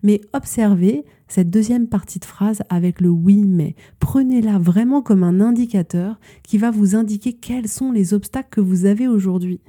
Mais 0.03 0.21
observez 0.33 1.05
cette 1.27 1.49
deuxième 1.49 1.87
partie 1.87 2.19
de 2.19 2.25
phrase 2.25 2.63
avec 2.69 3.01
le 3.01 3.09
oui, 3.09 3.43
mais. 3.43 3.75
Prenez-la 3.99 4.59
vraiment 4.59 5.01
comme 5.01 5.23
un 5.23 5.39
indicateur 5.39 6.19
qui 6.43 6.57
va 6.57 6.71
vous 6.71 6.95
indiquer 6.95 7.33
quels 7.33 7.67
sont 7.67 7.91
les 7.91 8.13
obstacles 8.13 8.49
que 8.49 8.61
vous 8.61 8.85
avez 8.85 9.07
aujourd'hui. 9.07 9.61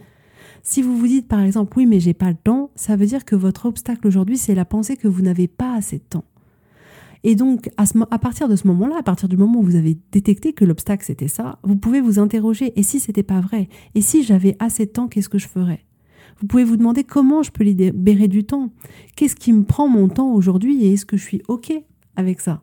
Si 0.62 0.83
vous 0.83 0.97
vous 0.97 1.06
dites 1.06 1.28
par 1.28 1.40
exemple 1.40 1.75
oui 1.76 1.87
mais 1.87 2.00
j'ai 2.00 2.12
pas 2.12 2.28
le 2.30 2.37
temps, 2.37 2.71
ça 2.75 2.97
veut 2.97 3.06
dire 3.06 3.25
que 3.25 3.37
votre 3.37 3.66
obstacle 3.66 4.04
aujourd'hui 4.06 4.37
c'est 4.37 4.54
la 4.54 4.64
pensée 4.64 4.97
que 4.97 5.06
vous 5.06 5.23
n'avez 5.23 5.47
pas 5.47 5.75
assez 5.76 5.99
de 5.99 6.02
temps. 6.02 6.25
Et 7.28 7.35
donc, 7.35 7.68
à, 7.76 8.18
partir 8.21 8.49
de 8.49 8.54
ce 8.54 8.68
moment-là, 8.68 8.99
à 9.00 9.02
partir 9.02 9.28
du 9.28 9.37
moment 9.37 9.59
où 9.59 9.62
vous 9.64 9.75
avez 9.75 9.99
détecté 10.12 10.52
que 10.52 10.64
l'obstacle 10.64 11.04
c'était 11.04 11.26
ça, 11.26 11.59
vous 11.64 11.75
pouvez 11.75 12.00
vous 12.00 12.21
interroger 12.21 12.73
et 12.78 12.85
si 12.85 13.00
c'était 13.00 13.25
pas 13.25 13.40
vrai 13.40 13.68
Et 13.97 14.00
si 14.00 14.23
j'avais 14.23 14.54
assez 14.61 14.87
de 14.87 14.92
temps, 14.92 15.09
qu'est-ce 15.09 15.28
que 15.28 15.37
je 15.37 15.49
ferais? 15.49 15.85
Vous 16.38 16.47
pouvez 16.47 16.62
vous 16.62 16.76
demander 16.76 17.02
comment 17.02 17.42
je 17.42 17.50
peux 17.50 17.64
libérer 17.64 18.28
du 18.28 18.45
temps 18.45 18.71
Qu'est-ce 19.16 19.35
qui 19.35 19.52
me 19.52 19.64
prend 19.64 19.88
mon 19.88 20.09
temps 20.09 20.33
aujourd'hui 20.35 20.85
et 20.85 20.92
est-ce 20.92 21.04
que 21.04 21.16
je 21.16 21.25
suis 21.25 21.42
OK 21.49 21.73
avec 22.14 22.40
ça? 22.40 22.62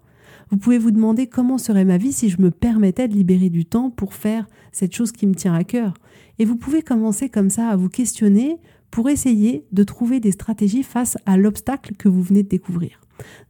Vous 0.50 0.55
pouvez 0.55 0.77
vous 0.77 0.91
demander 0.91 1.27
comment 1.27 1.58
serait 1.58 1.84
ma 1.84 1.98
vie 1.98 2.13
si 2.13 2.29
je 2.29 2.41
me 2.41 2.50
permettais 2.50 3.10
de 3.10 3.15
libérer 3.15 3.50
du 3.50 3.65
temps 3.65 3.89
pour 3.89 4.13
faire 4.13 4.48
cette 4.72 4.96
chose 4.96 5.12
qui 5.12 5.27
me 5.27 5.36
tient 5.36 5.55
à 5.55 5.65
cœur. 5.65 5.93
Et 6.39 6.46
vous 6.46 6.55
pouvez 6.55 6.84
commencer 6.84 7.27
comme 7.27 7.50
ça 7.50 7.67
à 7.67 7.75
vous 7.75 7.89
questionner 7.89 8.60
pour 8.91 9.10
essayer 9.10 9.65
de 9.74 9.84
trouver 9.84 10.22
des 10.22 10.32
stratégies 10.32 10.84
face 10.84 11.17
à 11.25 11.36
l'obstacle 11.36 11.96
que 11.98 12.08
vous 12.08 12.22
venez 12.22 12.43
de 12.43 12.48
découvrir. 12.48 13.01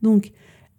Donc, 0.02 0.32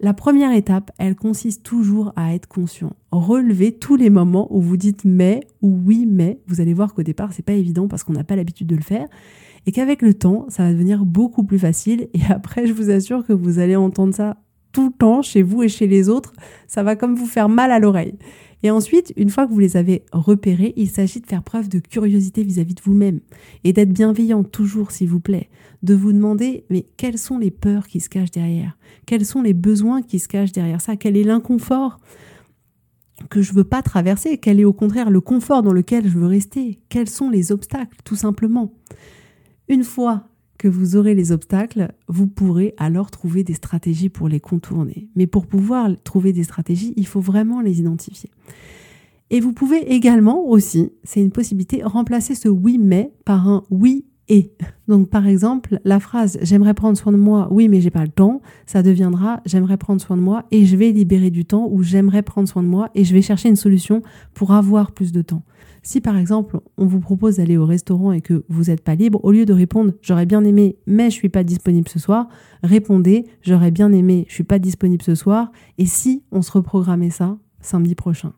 la 0.05 0.13
première 0.13 0.53
étape, 0.53 0.91
elle 0.99 1.17
consiste 1.17 1.63
toujours 1.63 2.13
à 2.15 2.35
être 2.35 2.47
conscient. 2.47 2.93
Relevez 3.11 3.73
tous 3.73 3.97
les 3.97 4.11
moments 4.11 4.55
où 4.55 4.61
vous 4.61 4.77
dites 4.77 5.07
mais 5.07 5.41
ou 5.63 5.81
oui 5.83 6.05
mais. 6.07 6.43
Vous 6.47 6.61
allez 6.61 6.75
voir 6.75 6.93
qu'au 6.93 7.03
départ, 7.03 7.33
c'est 7.33 7.43
pas 7.43 7.55
évident 7.55 7.89
parce 7.89 8.05
qu'on 8.05 8.13
n'a 8.13 8.23
pas 8.23 8.37
l'habitude 8.37 8.67
de 8.67 8.77
le 8.77 8.83
faire 8.83 9.07
et 9.65 9.73
qu'avec 9.73 10.03
le 10.03 10.13
temps, 10.13 10.45
ça 10.51 10.65
va 10.65 10.73
devenir 10.73 11.07
beaucoup 11.07 11.43
plus 11.43 11.59
facile 11.59 12.09
et 12.13 12.21
après, 12.29 12.67
je 12.67 12.75
vous 12.75 12.91
assure 12.91 13.25
que 13.25 13.33
vous 13.33 13.61
allez 13.61 13.77
entendre 13.77 14.15
ça 14.15 14.37
tout 14.73 14.89
le 14.89 14.93
temps 14.93 15.23
chez 15.23 15.43
vous 15.43 15.63
et 15.63 15.69
chez 15.69 15.87
les 15.87 16.11
autres. 16.11 16.35
Ça 16.67 16.83
va 16.83 16.97
comme 16.97 17.15
vous 17.15 17.25
faire 17.25 17.49
mal 17.49 17.73
à 17.73 17.79
l'oreille. 17.79 18.19
Et 18.65 18.71
ensuite, 18.71 19.13
une 19.17 19.29
fois 19.29 19.47
que 19.47 19.53
vous 19.53 19.59
les 19.59 19.77
avez 19.77 20.07
repérés, 20.11 20.73
il 20.77 20.89
s'agit 20.89 21.21
de 21.21 21.27
faire 21.27 21.43
preuve 21.43 21.69
de 21.69 21.81
curiosité 21.81 22.43
vis-à-vis 22.43 22.75
de 22.75 22.81
vous-même 22.83 23.21
et 23.63 23.75
d'être 23.75 23.93
bienveillant 23.93 24.43
toujours, 24.43 24.91
s'il 24.91 25.11
vous 25.11 25.21
plaît. 25.21 25.51
De 25.83 25.95
vous 25.95 26.15
demander, 26.15 26.65
mais 26.71 26.87
quelles 26.97 27.19
sont 27.19 27.37
les 27.37 27.51
peurs 27.51 27.87
qui 27.87 28.01
se 28.01 28.09
cachent 28.09 28.31
derrière? 28.31 28.79
Quels 29.05 29.27
sont 29.27 29.43
les 29.43 29.53
besoins 29.53 30.01
qui 30.01 30.19
se 30.19 30.29
cachent 30.29 30.53
derrière 30.53 30.81
ça? 30.81 30.97
Quel 30.97 31.19
est 31.19 31.25
l'inconfort 31.25 32.01
que 33.29 33.43
je 33.43 33.53
veux 33.53 33.65
pas 33.65 33.83
traverser? 33.83 34.39
Quel 34.39 34.59
est 34.59 34.65
au 34.65 34.73
contraire 34.73 35.11
le 35.11 35.21
confort 35.21 35.63
dans 35.63 35.75
lequel 35.75 36.09
je 36.09 36.19
veux 36.19 36.27
rester? 36.27 36.81
Quels 36.89 37.11
sont 37.11 37.29
les 37.29 37.53
obstacles, 37.53 37.99
tout 38.03 38.17
simplement? 38.17 38.73
Une 39.69 39.85
fois 39.85 40.27
que 40.65 40.69
vous 40.71 40.97
aurez 40.97 41.15
les 41.15 41.31
obstacles, 41.31 41.93
vous 42.09 42.27
pourrez 42.27 42.73
alors 42.79 43.11
trouver 43.11 43.45
des 43.45 43.53
stratégies 43.53 44.09
pour 44.09 44.31
les 44.31 44.41
contourner. 44.41 45.11
Mais 45.15 45.27
pour 45.27 45.47
pouvoir 45.47 45.91
trouver 46.05 46.33
des 46.33 46.43
stratégies, 46.43 46.95
il 46.97 47.07
faut 47.07 47.21
vraiment 47.21 47.61
les 47.61 47.81
identifier. 47.81 48.31
Et 49.29 49.41
vous 49.41 49.53
pouvez 49.53 49.93
également 49.93 50.43
aussi, 50.49 50.91
c'est 51.03 51.21
une 51.21 51.33
possibilité, 51.33 51.83
remplacer 51.85 52.35
ce 52.35 52.49
oui 52.49 52.79
mais 52.79 53.13
par 53.27 53.47
un 53.47 53.65
oui 53.69 54.07
et. 54.29 54.53
Donc 54.89 55.11
par 55.11 55.27
exemple, 55.27 55.81
la 55.85 56.01
phrase 56.01 56.39
j'aimerais 56.41 56.73
prendre 56.73 56.97
soin 56.97 57.13
de 57.13 57.19
moi, 57.19 57.47
oui 57.51 57.69
mais 57.69 57.83
j'ai 57.83 57.91
pas 57.91 58.05
le 58.05 58.09
temps, 58.09 58.41
ça 58.65 58.83
deviendra 58.83 59.43
j'aimerais 59.45 59.77
prendre 59.77 60.01
soin 60.01 60.17
de 60.17 60.23
moi 60.23 60.47
et 60.51 60.65
je 60.65 60.77
vais 60.77 60.93
libérer 60.93 61.31
du 61.31 61.45
temps 61.45 61.69
ou 61.71 61.83
j'aimerais 61.83 62.23
prendre 62.23 62.49
soin 62.49 62.63
de 62.63 62.69
moi 62.69 62.89
et 62.95 63.05
je 63.05 63.13
vais 63.13 63.21
chercher 63.21 63.51
une 63.51 63.57
solution 63.57 64.01
pour 64.33 64.53
avoir 64.53 64.93
plus 64.93 65.13
de 65.13 65.21
temps. 65.21 65.43
Si 65.85 66.01
par 66.01 66.17
exemple 66.17 66.61
on 66.79 66.87
vous 66.87 66.99
propose 66.99 67.37
d'aller 67.37 67.57
au 67.57 67.67
restaurant 67.67 68.11
et 68.13 68.23
que 68.23 68.45
vous 68.49 68.65
n'êtes 68.65 68.83
pas 68.83 68.95
libre, 68.95 69.23
au 69.23 69.31
lieu 69.31 69.45
de 69.45 69.53
répondre 69.53 69.93
j'aurais 70.01 70.27
bien 70.27 70.43
aimé 70.43 70.77
mais 70.87 71.11
je 71.11 71.15
suis 71.15 71.29
pas 71.29 71.45
disponible 71.45 71.89
ce 71.89 71.99
soir, 71.99 72.29
répondez 72.63 73.27
j'aurais 73.43 73.71
bien 73.71 73.93
aimé, 73.93 74.25
je 74.29 74.35
suis 74.35 74.45
pas 74.45 74.59
disponible 74.59 75.03
ce 75.03 75.15
soir 75.15 75.53
et 75.79 75.87
si 75.87 76.25
on 76.33 76.43
se 76.43 76.51
reprogrammait 76.51 77.11
ça 77.11 77.39
samedi 77.61 77.95
prochain. 77.95 78.33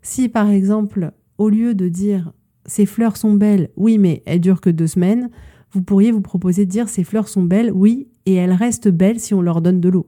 Si 0.00 0.28
par 0.28 0.48
exemple 0.48 1.12
au 1.38 1.50
lieu 1.50 1.74
de 1.74 1.88
dire 1.88 2.32
ces 2.64 2.86
fleurs 2.86 3.18
sont 3.18 3.34
belles, 3.34 3.70
oui 3.76 3.98
mais 3.98 4.22
elles 4.24 4.40
durent 4.40 4.62
que 4.62 4.70
deux 4.70 4.86
semaines, 4.86 5.30
vous 5.74 5.82
pourriez 5.82 6.12
vous 6.12 6.22
proposer 6.22 6.64
de 6.64 6.70
dire 6.70 6.88
ces 6.88 7.02
fleurs 7.02 7.28
sont 7.28 7.42
belles, 7.42 7.72
oui, 7.74 8.08
et 8.26 8.34
elles 8.34 8.52
restent 8.52 8.88
belles 8.88 9.18
si 9.18 9.34
on 9.34 9.42
leur 9.42 9.60
donne 9.60 9.80
de 9.80 9.88
l'eau. 9.88 10.06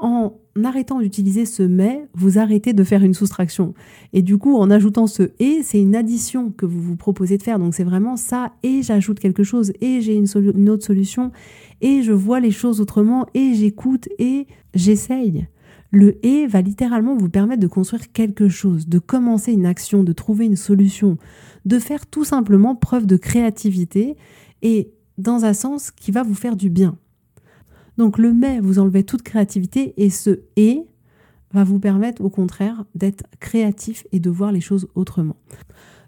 En 0.00 0.38
arrêtant 0.64 1.00
d'utiliser 1.00 1.44
ce 1.44 1.62
mais, 1.62 2.08
vous 2.14 2.38
arrêtez 2.38 2.72
de 2.72 2.84
faire 2.84 3.02
une 3.02 3.14
soustraction. 3.14 3.74
Et 4.12 4.22
du 4.22 4.38
coup, 4.38 4.56
en 4.56 4.70
ajoutant 4.70 5.06
ce 5.06 5.30
et, 5.38 5.62
c'est 5.62 5.80
une 5.80 5.96
addition 5.96 6.50
que 6.50 6.66
vous 6.66 6.80
vous 6.80 6.96
proposez 6.96 7.36
de 7.36 7.42
faire. 7.42 7.58
Donc 7.58 7.74
c'est 7.74 7.84
vraiment 7.84 8.16
ça, 8.16 8.52
et 8.62 8.82
j'ajoute 8.82 9.18
quelque 9.18 9.42
chose, 9.42 9.72
et 9.80 10.00
j'ai 10.00 10.14
une, 10.14 10.70
autre 10.70 10.84
solution, 10.84 11.32
et 11.80 12.02
je 12.02 12.12
vois 12.12 12.40
les 12.40 12.50
choses 12.50 12.80
autrement, 12.80 13.26
et 13.34 13.54
j'écoute, 13.54 14.08
et 14.18 14.46
j'essaye. 14.74 15.46
Le 15.90 16.24
et 16.24 16.46
va 16.46 16.60
littéralement 16.60 17.16
vous 17.16 17.30
permettre 17.30 17.62
de 17.62 17.66
construire 17.66 18.12
quelque 18.12 18.48
chose, 18.48 18.88
de 18.88 18.98
commencer 18.98 19.52
une 19.52 19.66
action, 19.66 20.04
de 20.04 20.12
trouver 20.12 20.44
une 20.44 20.56
solution, 20.56 21.16
de 21.64 21.78
faire 21.78 22.06
tout 22.06 22.24
simplement 22.24 22.74
preuve 22.74 23.06
de 23.06 23.16
créativité, 23.16 24.16
et 24.62 24.92
dans 25.16 25.44
un 25.44 25.54
sens 25.54 25.90
qui 25.90 26.10
va 26.12 26.22
vous 26.22 26.34
faire 26.34 26.56
du 26.56 26.70
bien. 26.70 26.96
Donc 27.98 28.16
le 28.16 28.32
mais, 28.32 28.60
vous 28.60 28.78
enlevez 28.78 29.04
toute 29.04 29.22
créativité 29.22 29.92
et 29.96 30.08
ce 30.08 30.40
et 30.56 30.84
va 31.52 31.64
vous 31.64 31.80
permettre 31.80 32.22
au 32.22 32.30
contraire 32.30 32.84
d'être 32.94 33.24
créatif 33.40 34.06
et 34.12 34.20
de 34.20 34.30
voir 34.30 34.52
les 34.52 34.60
choses 34.60 34.88
autrement. 34.94 35.36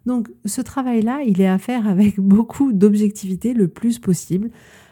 Donc 0.06 0.30
ce 0.46 0.60
travail-là, 0.60 1.22
il 1.26 1.40
est 1.40 1.48
à 1.48 1.58
faire 1.58 1.86
avec 1.86 2.18
beaucoup 2.20 2.72
d'objectivité 2.72 3.52
le 3.52 3.68
plus 3.68 3.98
possible 3.98 4.50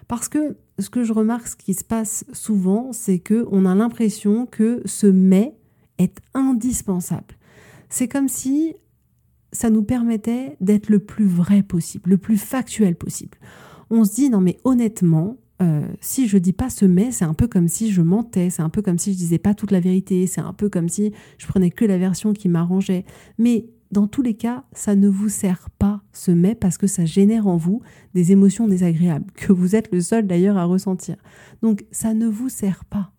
parce 0.08 0.28
que 0.28 0.56
ce 0.78 0.90
que 0.90 1.04
je 1.04 1.12
remarque, 1.12 1.46
ce 1.46 1.56
qui 1.56 1.74
se 1.74 1.84
passe 1.84 2.24
souvent, 2.32 2.92
c'est 2.92 3.18
que 3.18 3.46
on 3.50 3.64
a 3.64 3.74
l'impression 3.74 4.46
que 4.46 4.82
ce 4.84 5.06
mais 5.06 5.54
est 5.98 6.18
indispensable. 6.34 7.36
C'est 7.88 8.08
comme 8.08 8.28
si 8.28 8.74
ça 9.52 9.70
nous 9.70 9.82
permettait 9.82 10.56
d'être 10.60 10.88
le 10.88 10.98
plus 10.98 11.26
vrai 11.26 11.62
possible, 11.62 12.10
le 12.10 12.18
plus 12.18 12.38
factuel 12.38 12.96
possible. 12.96 13.38
On 13.90 14.04
se 14.04 14.14
dit, 14.14 14.30
non 14.30 14.40
mais 14.40 14.58
honnêtement, 14.64 15.38
euh, 15.60 15.88
si 16.00 16.28
je 16.28 16.38
dis 16.38 16.52
pas 16.52 16.70
ce 16.70 16.84
mais, 16.84 17.10
c'est 17.10 17.24
un 17.24 17.34
peu 17.34 17.48
comme 17.48 17.68
si 17.68 17.90
je 17.90 18.02
mentais, 18.02 18.50
c'est 18.50 18.62
un 18.62 18.68
peu 18.68 18.82
comme 18.82 18.98
si 18.98 19.12
je 19.12 19.18
disais 19.18 19.38
pas 19.38 19.54
toute 19.54 19.72
la 19.72 19.80
vérité, 19.80 20.26
c'est 20.26 20.40
un 20.40 20.52
peu 20.52 20.68
comme 20.68 20.88
si 20.88 21.12
je 21.36 21.46
prenais 21.46 21.70
que 21.70 21.84
la 21.84 21.98
version 21.98 22.32
qui 22.32 22.48
m'arrangeait. 22.48 23.04
Mais 23.38 23.66
dans 23.90 24.06
tous 24.06 24.22
les 24.22 24.34
cas, 24.34 24.64
ça 24.72 24.94
ne 24.94 25.08
vous 25.08 25.28
sert 25.28 25.70
pas 25.70 26.02
ce 26.12 26.30
mais 26.30 26.54
parce 26.54 26.78
que 26.78 26.86
ça 26.86 27.04
génère 27.04 27.46
en 27.46 27.56
vous 27.56 27.82
des 28.14 28.32
émotions 28.32 28.68
désagréables 28.68 29.30
que 29.34 29.52
vous 29.52 29.74
êtes 29.74 29.90
le 29.92 30.00
seul 30.00 30.26
d'ailleurs 30.26 30.58
à 30.58 30.64
ressentir. 30.64 31.16
Donc 31.62 31.84
ça 31.90 32.14
ne 32.14 32.26
vous 32.26 32.48
sert 32.48 32.84
pas. 32.84 33.12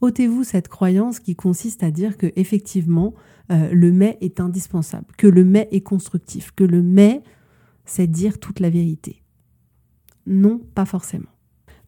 Ôtez-vous 0.00 0.44
cette 0.44 0.68
croyance 0.68 1.20
qui 1.20 1.34
consiste 1.34 1.82
à 1.82 1.90
dire 1.90 2.18
que 2.18 2.30
effectivement 2.36 3.14
euh, 3.50 3.70
le 3.72 3.92
mais 3.92 4.18
est 4.20 4.40
indispensable, 4.40 5.06
que 5.16 5.26
le 5.26 5.44
mais 5.44 5.68
est 5.70 5.80
constructif, 5.80 6.50
que 6.50 6.64
le 6.64 6.82
mais 6.82 7.22
c'est 7.86 8.06
dire 8.06 8.38
toute 8.38 8.60
la 8.60 8.70
vérité. 8.70 9.22
Non, 10.26 10.60
pas 10.74 10.86
forcément. 10.86 11.33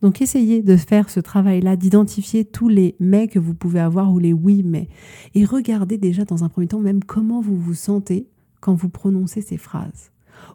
Donc 0.02 0.20
essayez 0.20 0.62
de 0.62 0.76
faire 0.76 1.10
ce 1.10 1.20
travail-là, 1.20 1.76
d'identifier 1.76 2.44
tous 2.44 2.68
les 2.68 2.96
mais 3.00 3.28
que 3.28 3.38
vous 3.38 3.54
pouvez 3.54 3.80
avoir 3.80 4.12
ou 4.12 4.18
les 4.18 4.32
oui 4.32 4.62
mais. 4.64 4.88
Et 5.34 5.44
regardez 5.44 5.98
déjà 5.98 6.24
dans 6.24 6.44
un 6.44 6.48
premier 6.48 6.68
temps 6.68 6.80
même 6.80 7.02
comment 7.02 7.40
vous 7.40 7.56
vous 7.56 7.74
sentez 7.74 8.28
quand 8.60 8.74
vous 8.74 8.88
prononcez 8.88 9.40
ces 9.40 9.56
phrases. 9.56 10.10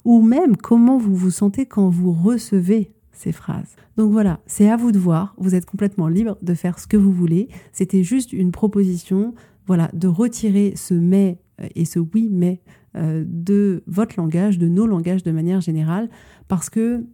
Ou 0.05 0.21
même 0.21 0.57
comment 0.57 0.97
vous 0.97 1.15
vous 1.15 1.31
sentez 1.31 1.65
quand 1.65 1.89
vous 1.89 2.11
recevez 2.11 2.91
ces 3.11 3.31
phrases. 3.31 3.75
Donc 3.97 4.11
voilà, 4.11 4.39
c'est 4.45 4.69
à 4.69 4.77
vous 4.77 4.91
de 4.91 4.99
voir, 4.99 5.35
vous 5.37 5.53
êtes 5.53 5.65
complètement 5.65 6.07
libre 6.07 6.37
de 6.41 6.53
faire 6.53 6.79
ce 6.79 6.87
que 6.87 6.97
vous 6.97 7.11
voulez. 7.11 7.49
C'était 7.71 8.03
juste 8.03 8.33
une 8.33 8.51
proposition, 8.51 9.33
voilà, 9.67 9.89
de 9.93 10.07
retirer 10.07 10.73
ce 10.75 10.93
mais 10.93 11.39
euh, 11.61 11.67
et 11.75 11.85
ce 11.85 11.99
oui 11.99 12.29
mais 12.31 12.61
euh, 12.95 13.23
de 13.27 13.83
votre 13.87 14.15
langage, 14.17 14.57
de 14.57 14.67
nos 14.67 14.85
langages 14.87 15.23
de 15.23 15.31
manière 15.31 15.61
générale, 15.61 16.09
parce 16.47 16.69
que 16.69 17.05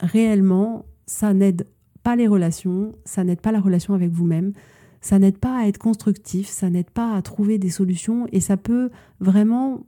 réellement, 0.00 0.84
ça 1.06 1.32
n'aide 1.34 1.66
pas 2.02 2.16
les 2.16 2.28
relations, 2.28 2.92
ça 3.04 3.24
n'aide 3.24 3.40
pas 3.40 3.52
la 3.52 3.60
relation 3.60 3.94
avec 3.94 4.10
vous-même, 4.10 4.52
ça 5.00 5.18
n'aide 5.18 5.38
pas 5.38 5.58
à 5.58 5.66
être 5.66 5.78
constructif, 5.78 6.48
ça 6.48 6.70
n'aide 6.70 6.90
pas 6.90 7.14
à 7.14 7.22
trouver 7.22 7.58
des 7.58 7.70
solutions 7.70 8.26
et 8.32 8.40
ça 8.40 8.56
peut 8.56 8.90
vraiment 9.20 9.86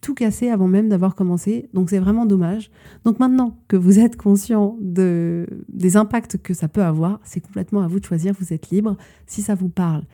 tout 0.00 0.14
casser 0.14 0.48
avant 0.48 0.68
même 0.68 0.88
d'avoir 0.88 1.14
commencé. 1.14 1.68
Donc 1.74 1.90
c'est 1.90 1.98
vraiment 1.98 2.26
dommage. 2.26 2.70
Donc 3.04 3.18
maintenant 3.18 3.58
que 3.68 3.76
vous 3.76 3.98
êtes 3.98 4.16
conscient 4.16 4.76
de, 4.80 5.46
des 5.68 5.96
impacts 5.96 6.38
que 6.38 6.54
ça 6.54 6.68
peut 6.68 6.82
avoir, 6.82 7.20
c'est 7.24 7.40
complètement 7.40 7.82
à 7.82 7.88
vous 7.88 8.00
de 8.00 8.04
choisir, 8.04 8.34
vous 8.38 8.52
êtes 8.52 8.70
libre. 8.70 8.96
Si 9.26 9.42
ça 9.42 9.54
vous 9.54 9.68
parle, 9.68 10.04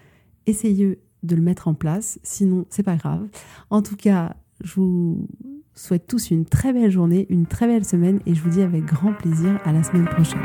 essayez 0.47 0.99
de 1.23 1.37
le 1.37 1.43
mettre 1.43 1.69
en 1.69 1.75
place, 1.75 2.19
sinon 2.23 2.67
c'est 2.71 2.83
pas 2.83 2.97
grave. 2.97 3.27
En 3.71 3.83
tout 3.83 3.97
cas, 3.97 4.37
je 4.63 4.75
vous 4.77 5.29
souhaite 5.75 6.07
tous 6.07 6.31
une 6.31 6.47
très 6.47 6.73
belle 6.73 6.91
journée, 6.91 7.27
une 7.29 7.47
très 7.47 7.67
belle 7.67 7.85
semaine 7.85 8.21
et 8.27 8.35
je 8.35 8.43
vous 8.43 8.51
dis 8.51 8.63
avec 8.63 8.85
grand 8.85 9.13
plaisir 9.13 9.59
à 9.65 9.73
la 9.73 9.83
semaine 9.83 10.07
prochaine. 10.07 10.41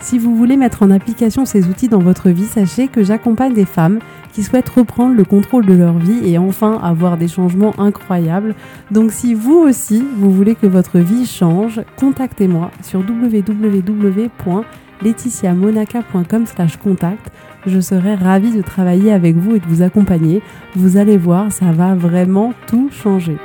Si 0.00 0.18
vous 0.18 0.36
voulez 0.36 0.58
mettre 0.58 0.82
en 0.82 0.90
application 0.90 1.46
ces 1.46 1.68
outils 1.68 1.88
dans 1.88 1.98
votre 1.98 2.28
vie, 2.28 2.44
sachez 2.44 2.88
que 2.88 3.02
j'accompagne 3.02 3.54
des 3.54 3.64
femmes 3.64 3.98
qui 4.32 4.42
souhaitent 4.42 4.68
reprendre 4.68 5.14
le 5.14 5.24
contrôle 5.24 5.64
de 5.64 5.72
leur 5.72 5.98
vie 5.98 6.26
et 6.28 6.38
enfin 6.38 6.78
avoir 6.82 7.16
des 7.16 7.28
changements 7.28 7.78
incroyables. 7.78 8.54
Donc 8.90 9.12
si 9.12 9.32
vous 9.32 9.56
aussi, 9.56 10.04
vous 10.16 10.30
voulez 10.30 10.54
que 10.54 10.66
votre 10.66 10.98
vie 10.98 11.24
change, 11.24 11.80
contactez-moi 11.96 12.70
sur 12.82 13.00
www 13.00 14.30
laetitiamonaca.com 15.02 16.46
slash 16.46 16.76
contact. 16.76 17.30
Je 17.66 17.80
serai 17.80 18.14
ravie 18.14 18.52
de 18.52 18.62
travailler 18.62 19.12
avec 19.12 19.36
vous 19.36 19.56
et 19.56 19.60
de 19.60 19.66
vous 19.66 19.82
accompagner. 19.82 20.42
Vous 20.74 20.96
allez 20.96 21.16
voir, 21.16 21.52
ça 21.52 21.72
va 21.72 21.94
vraiment 21.94 22.54
tout 22.66 22.90
changer. 22.90 23.36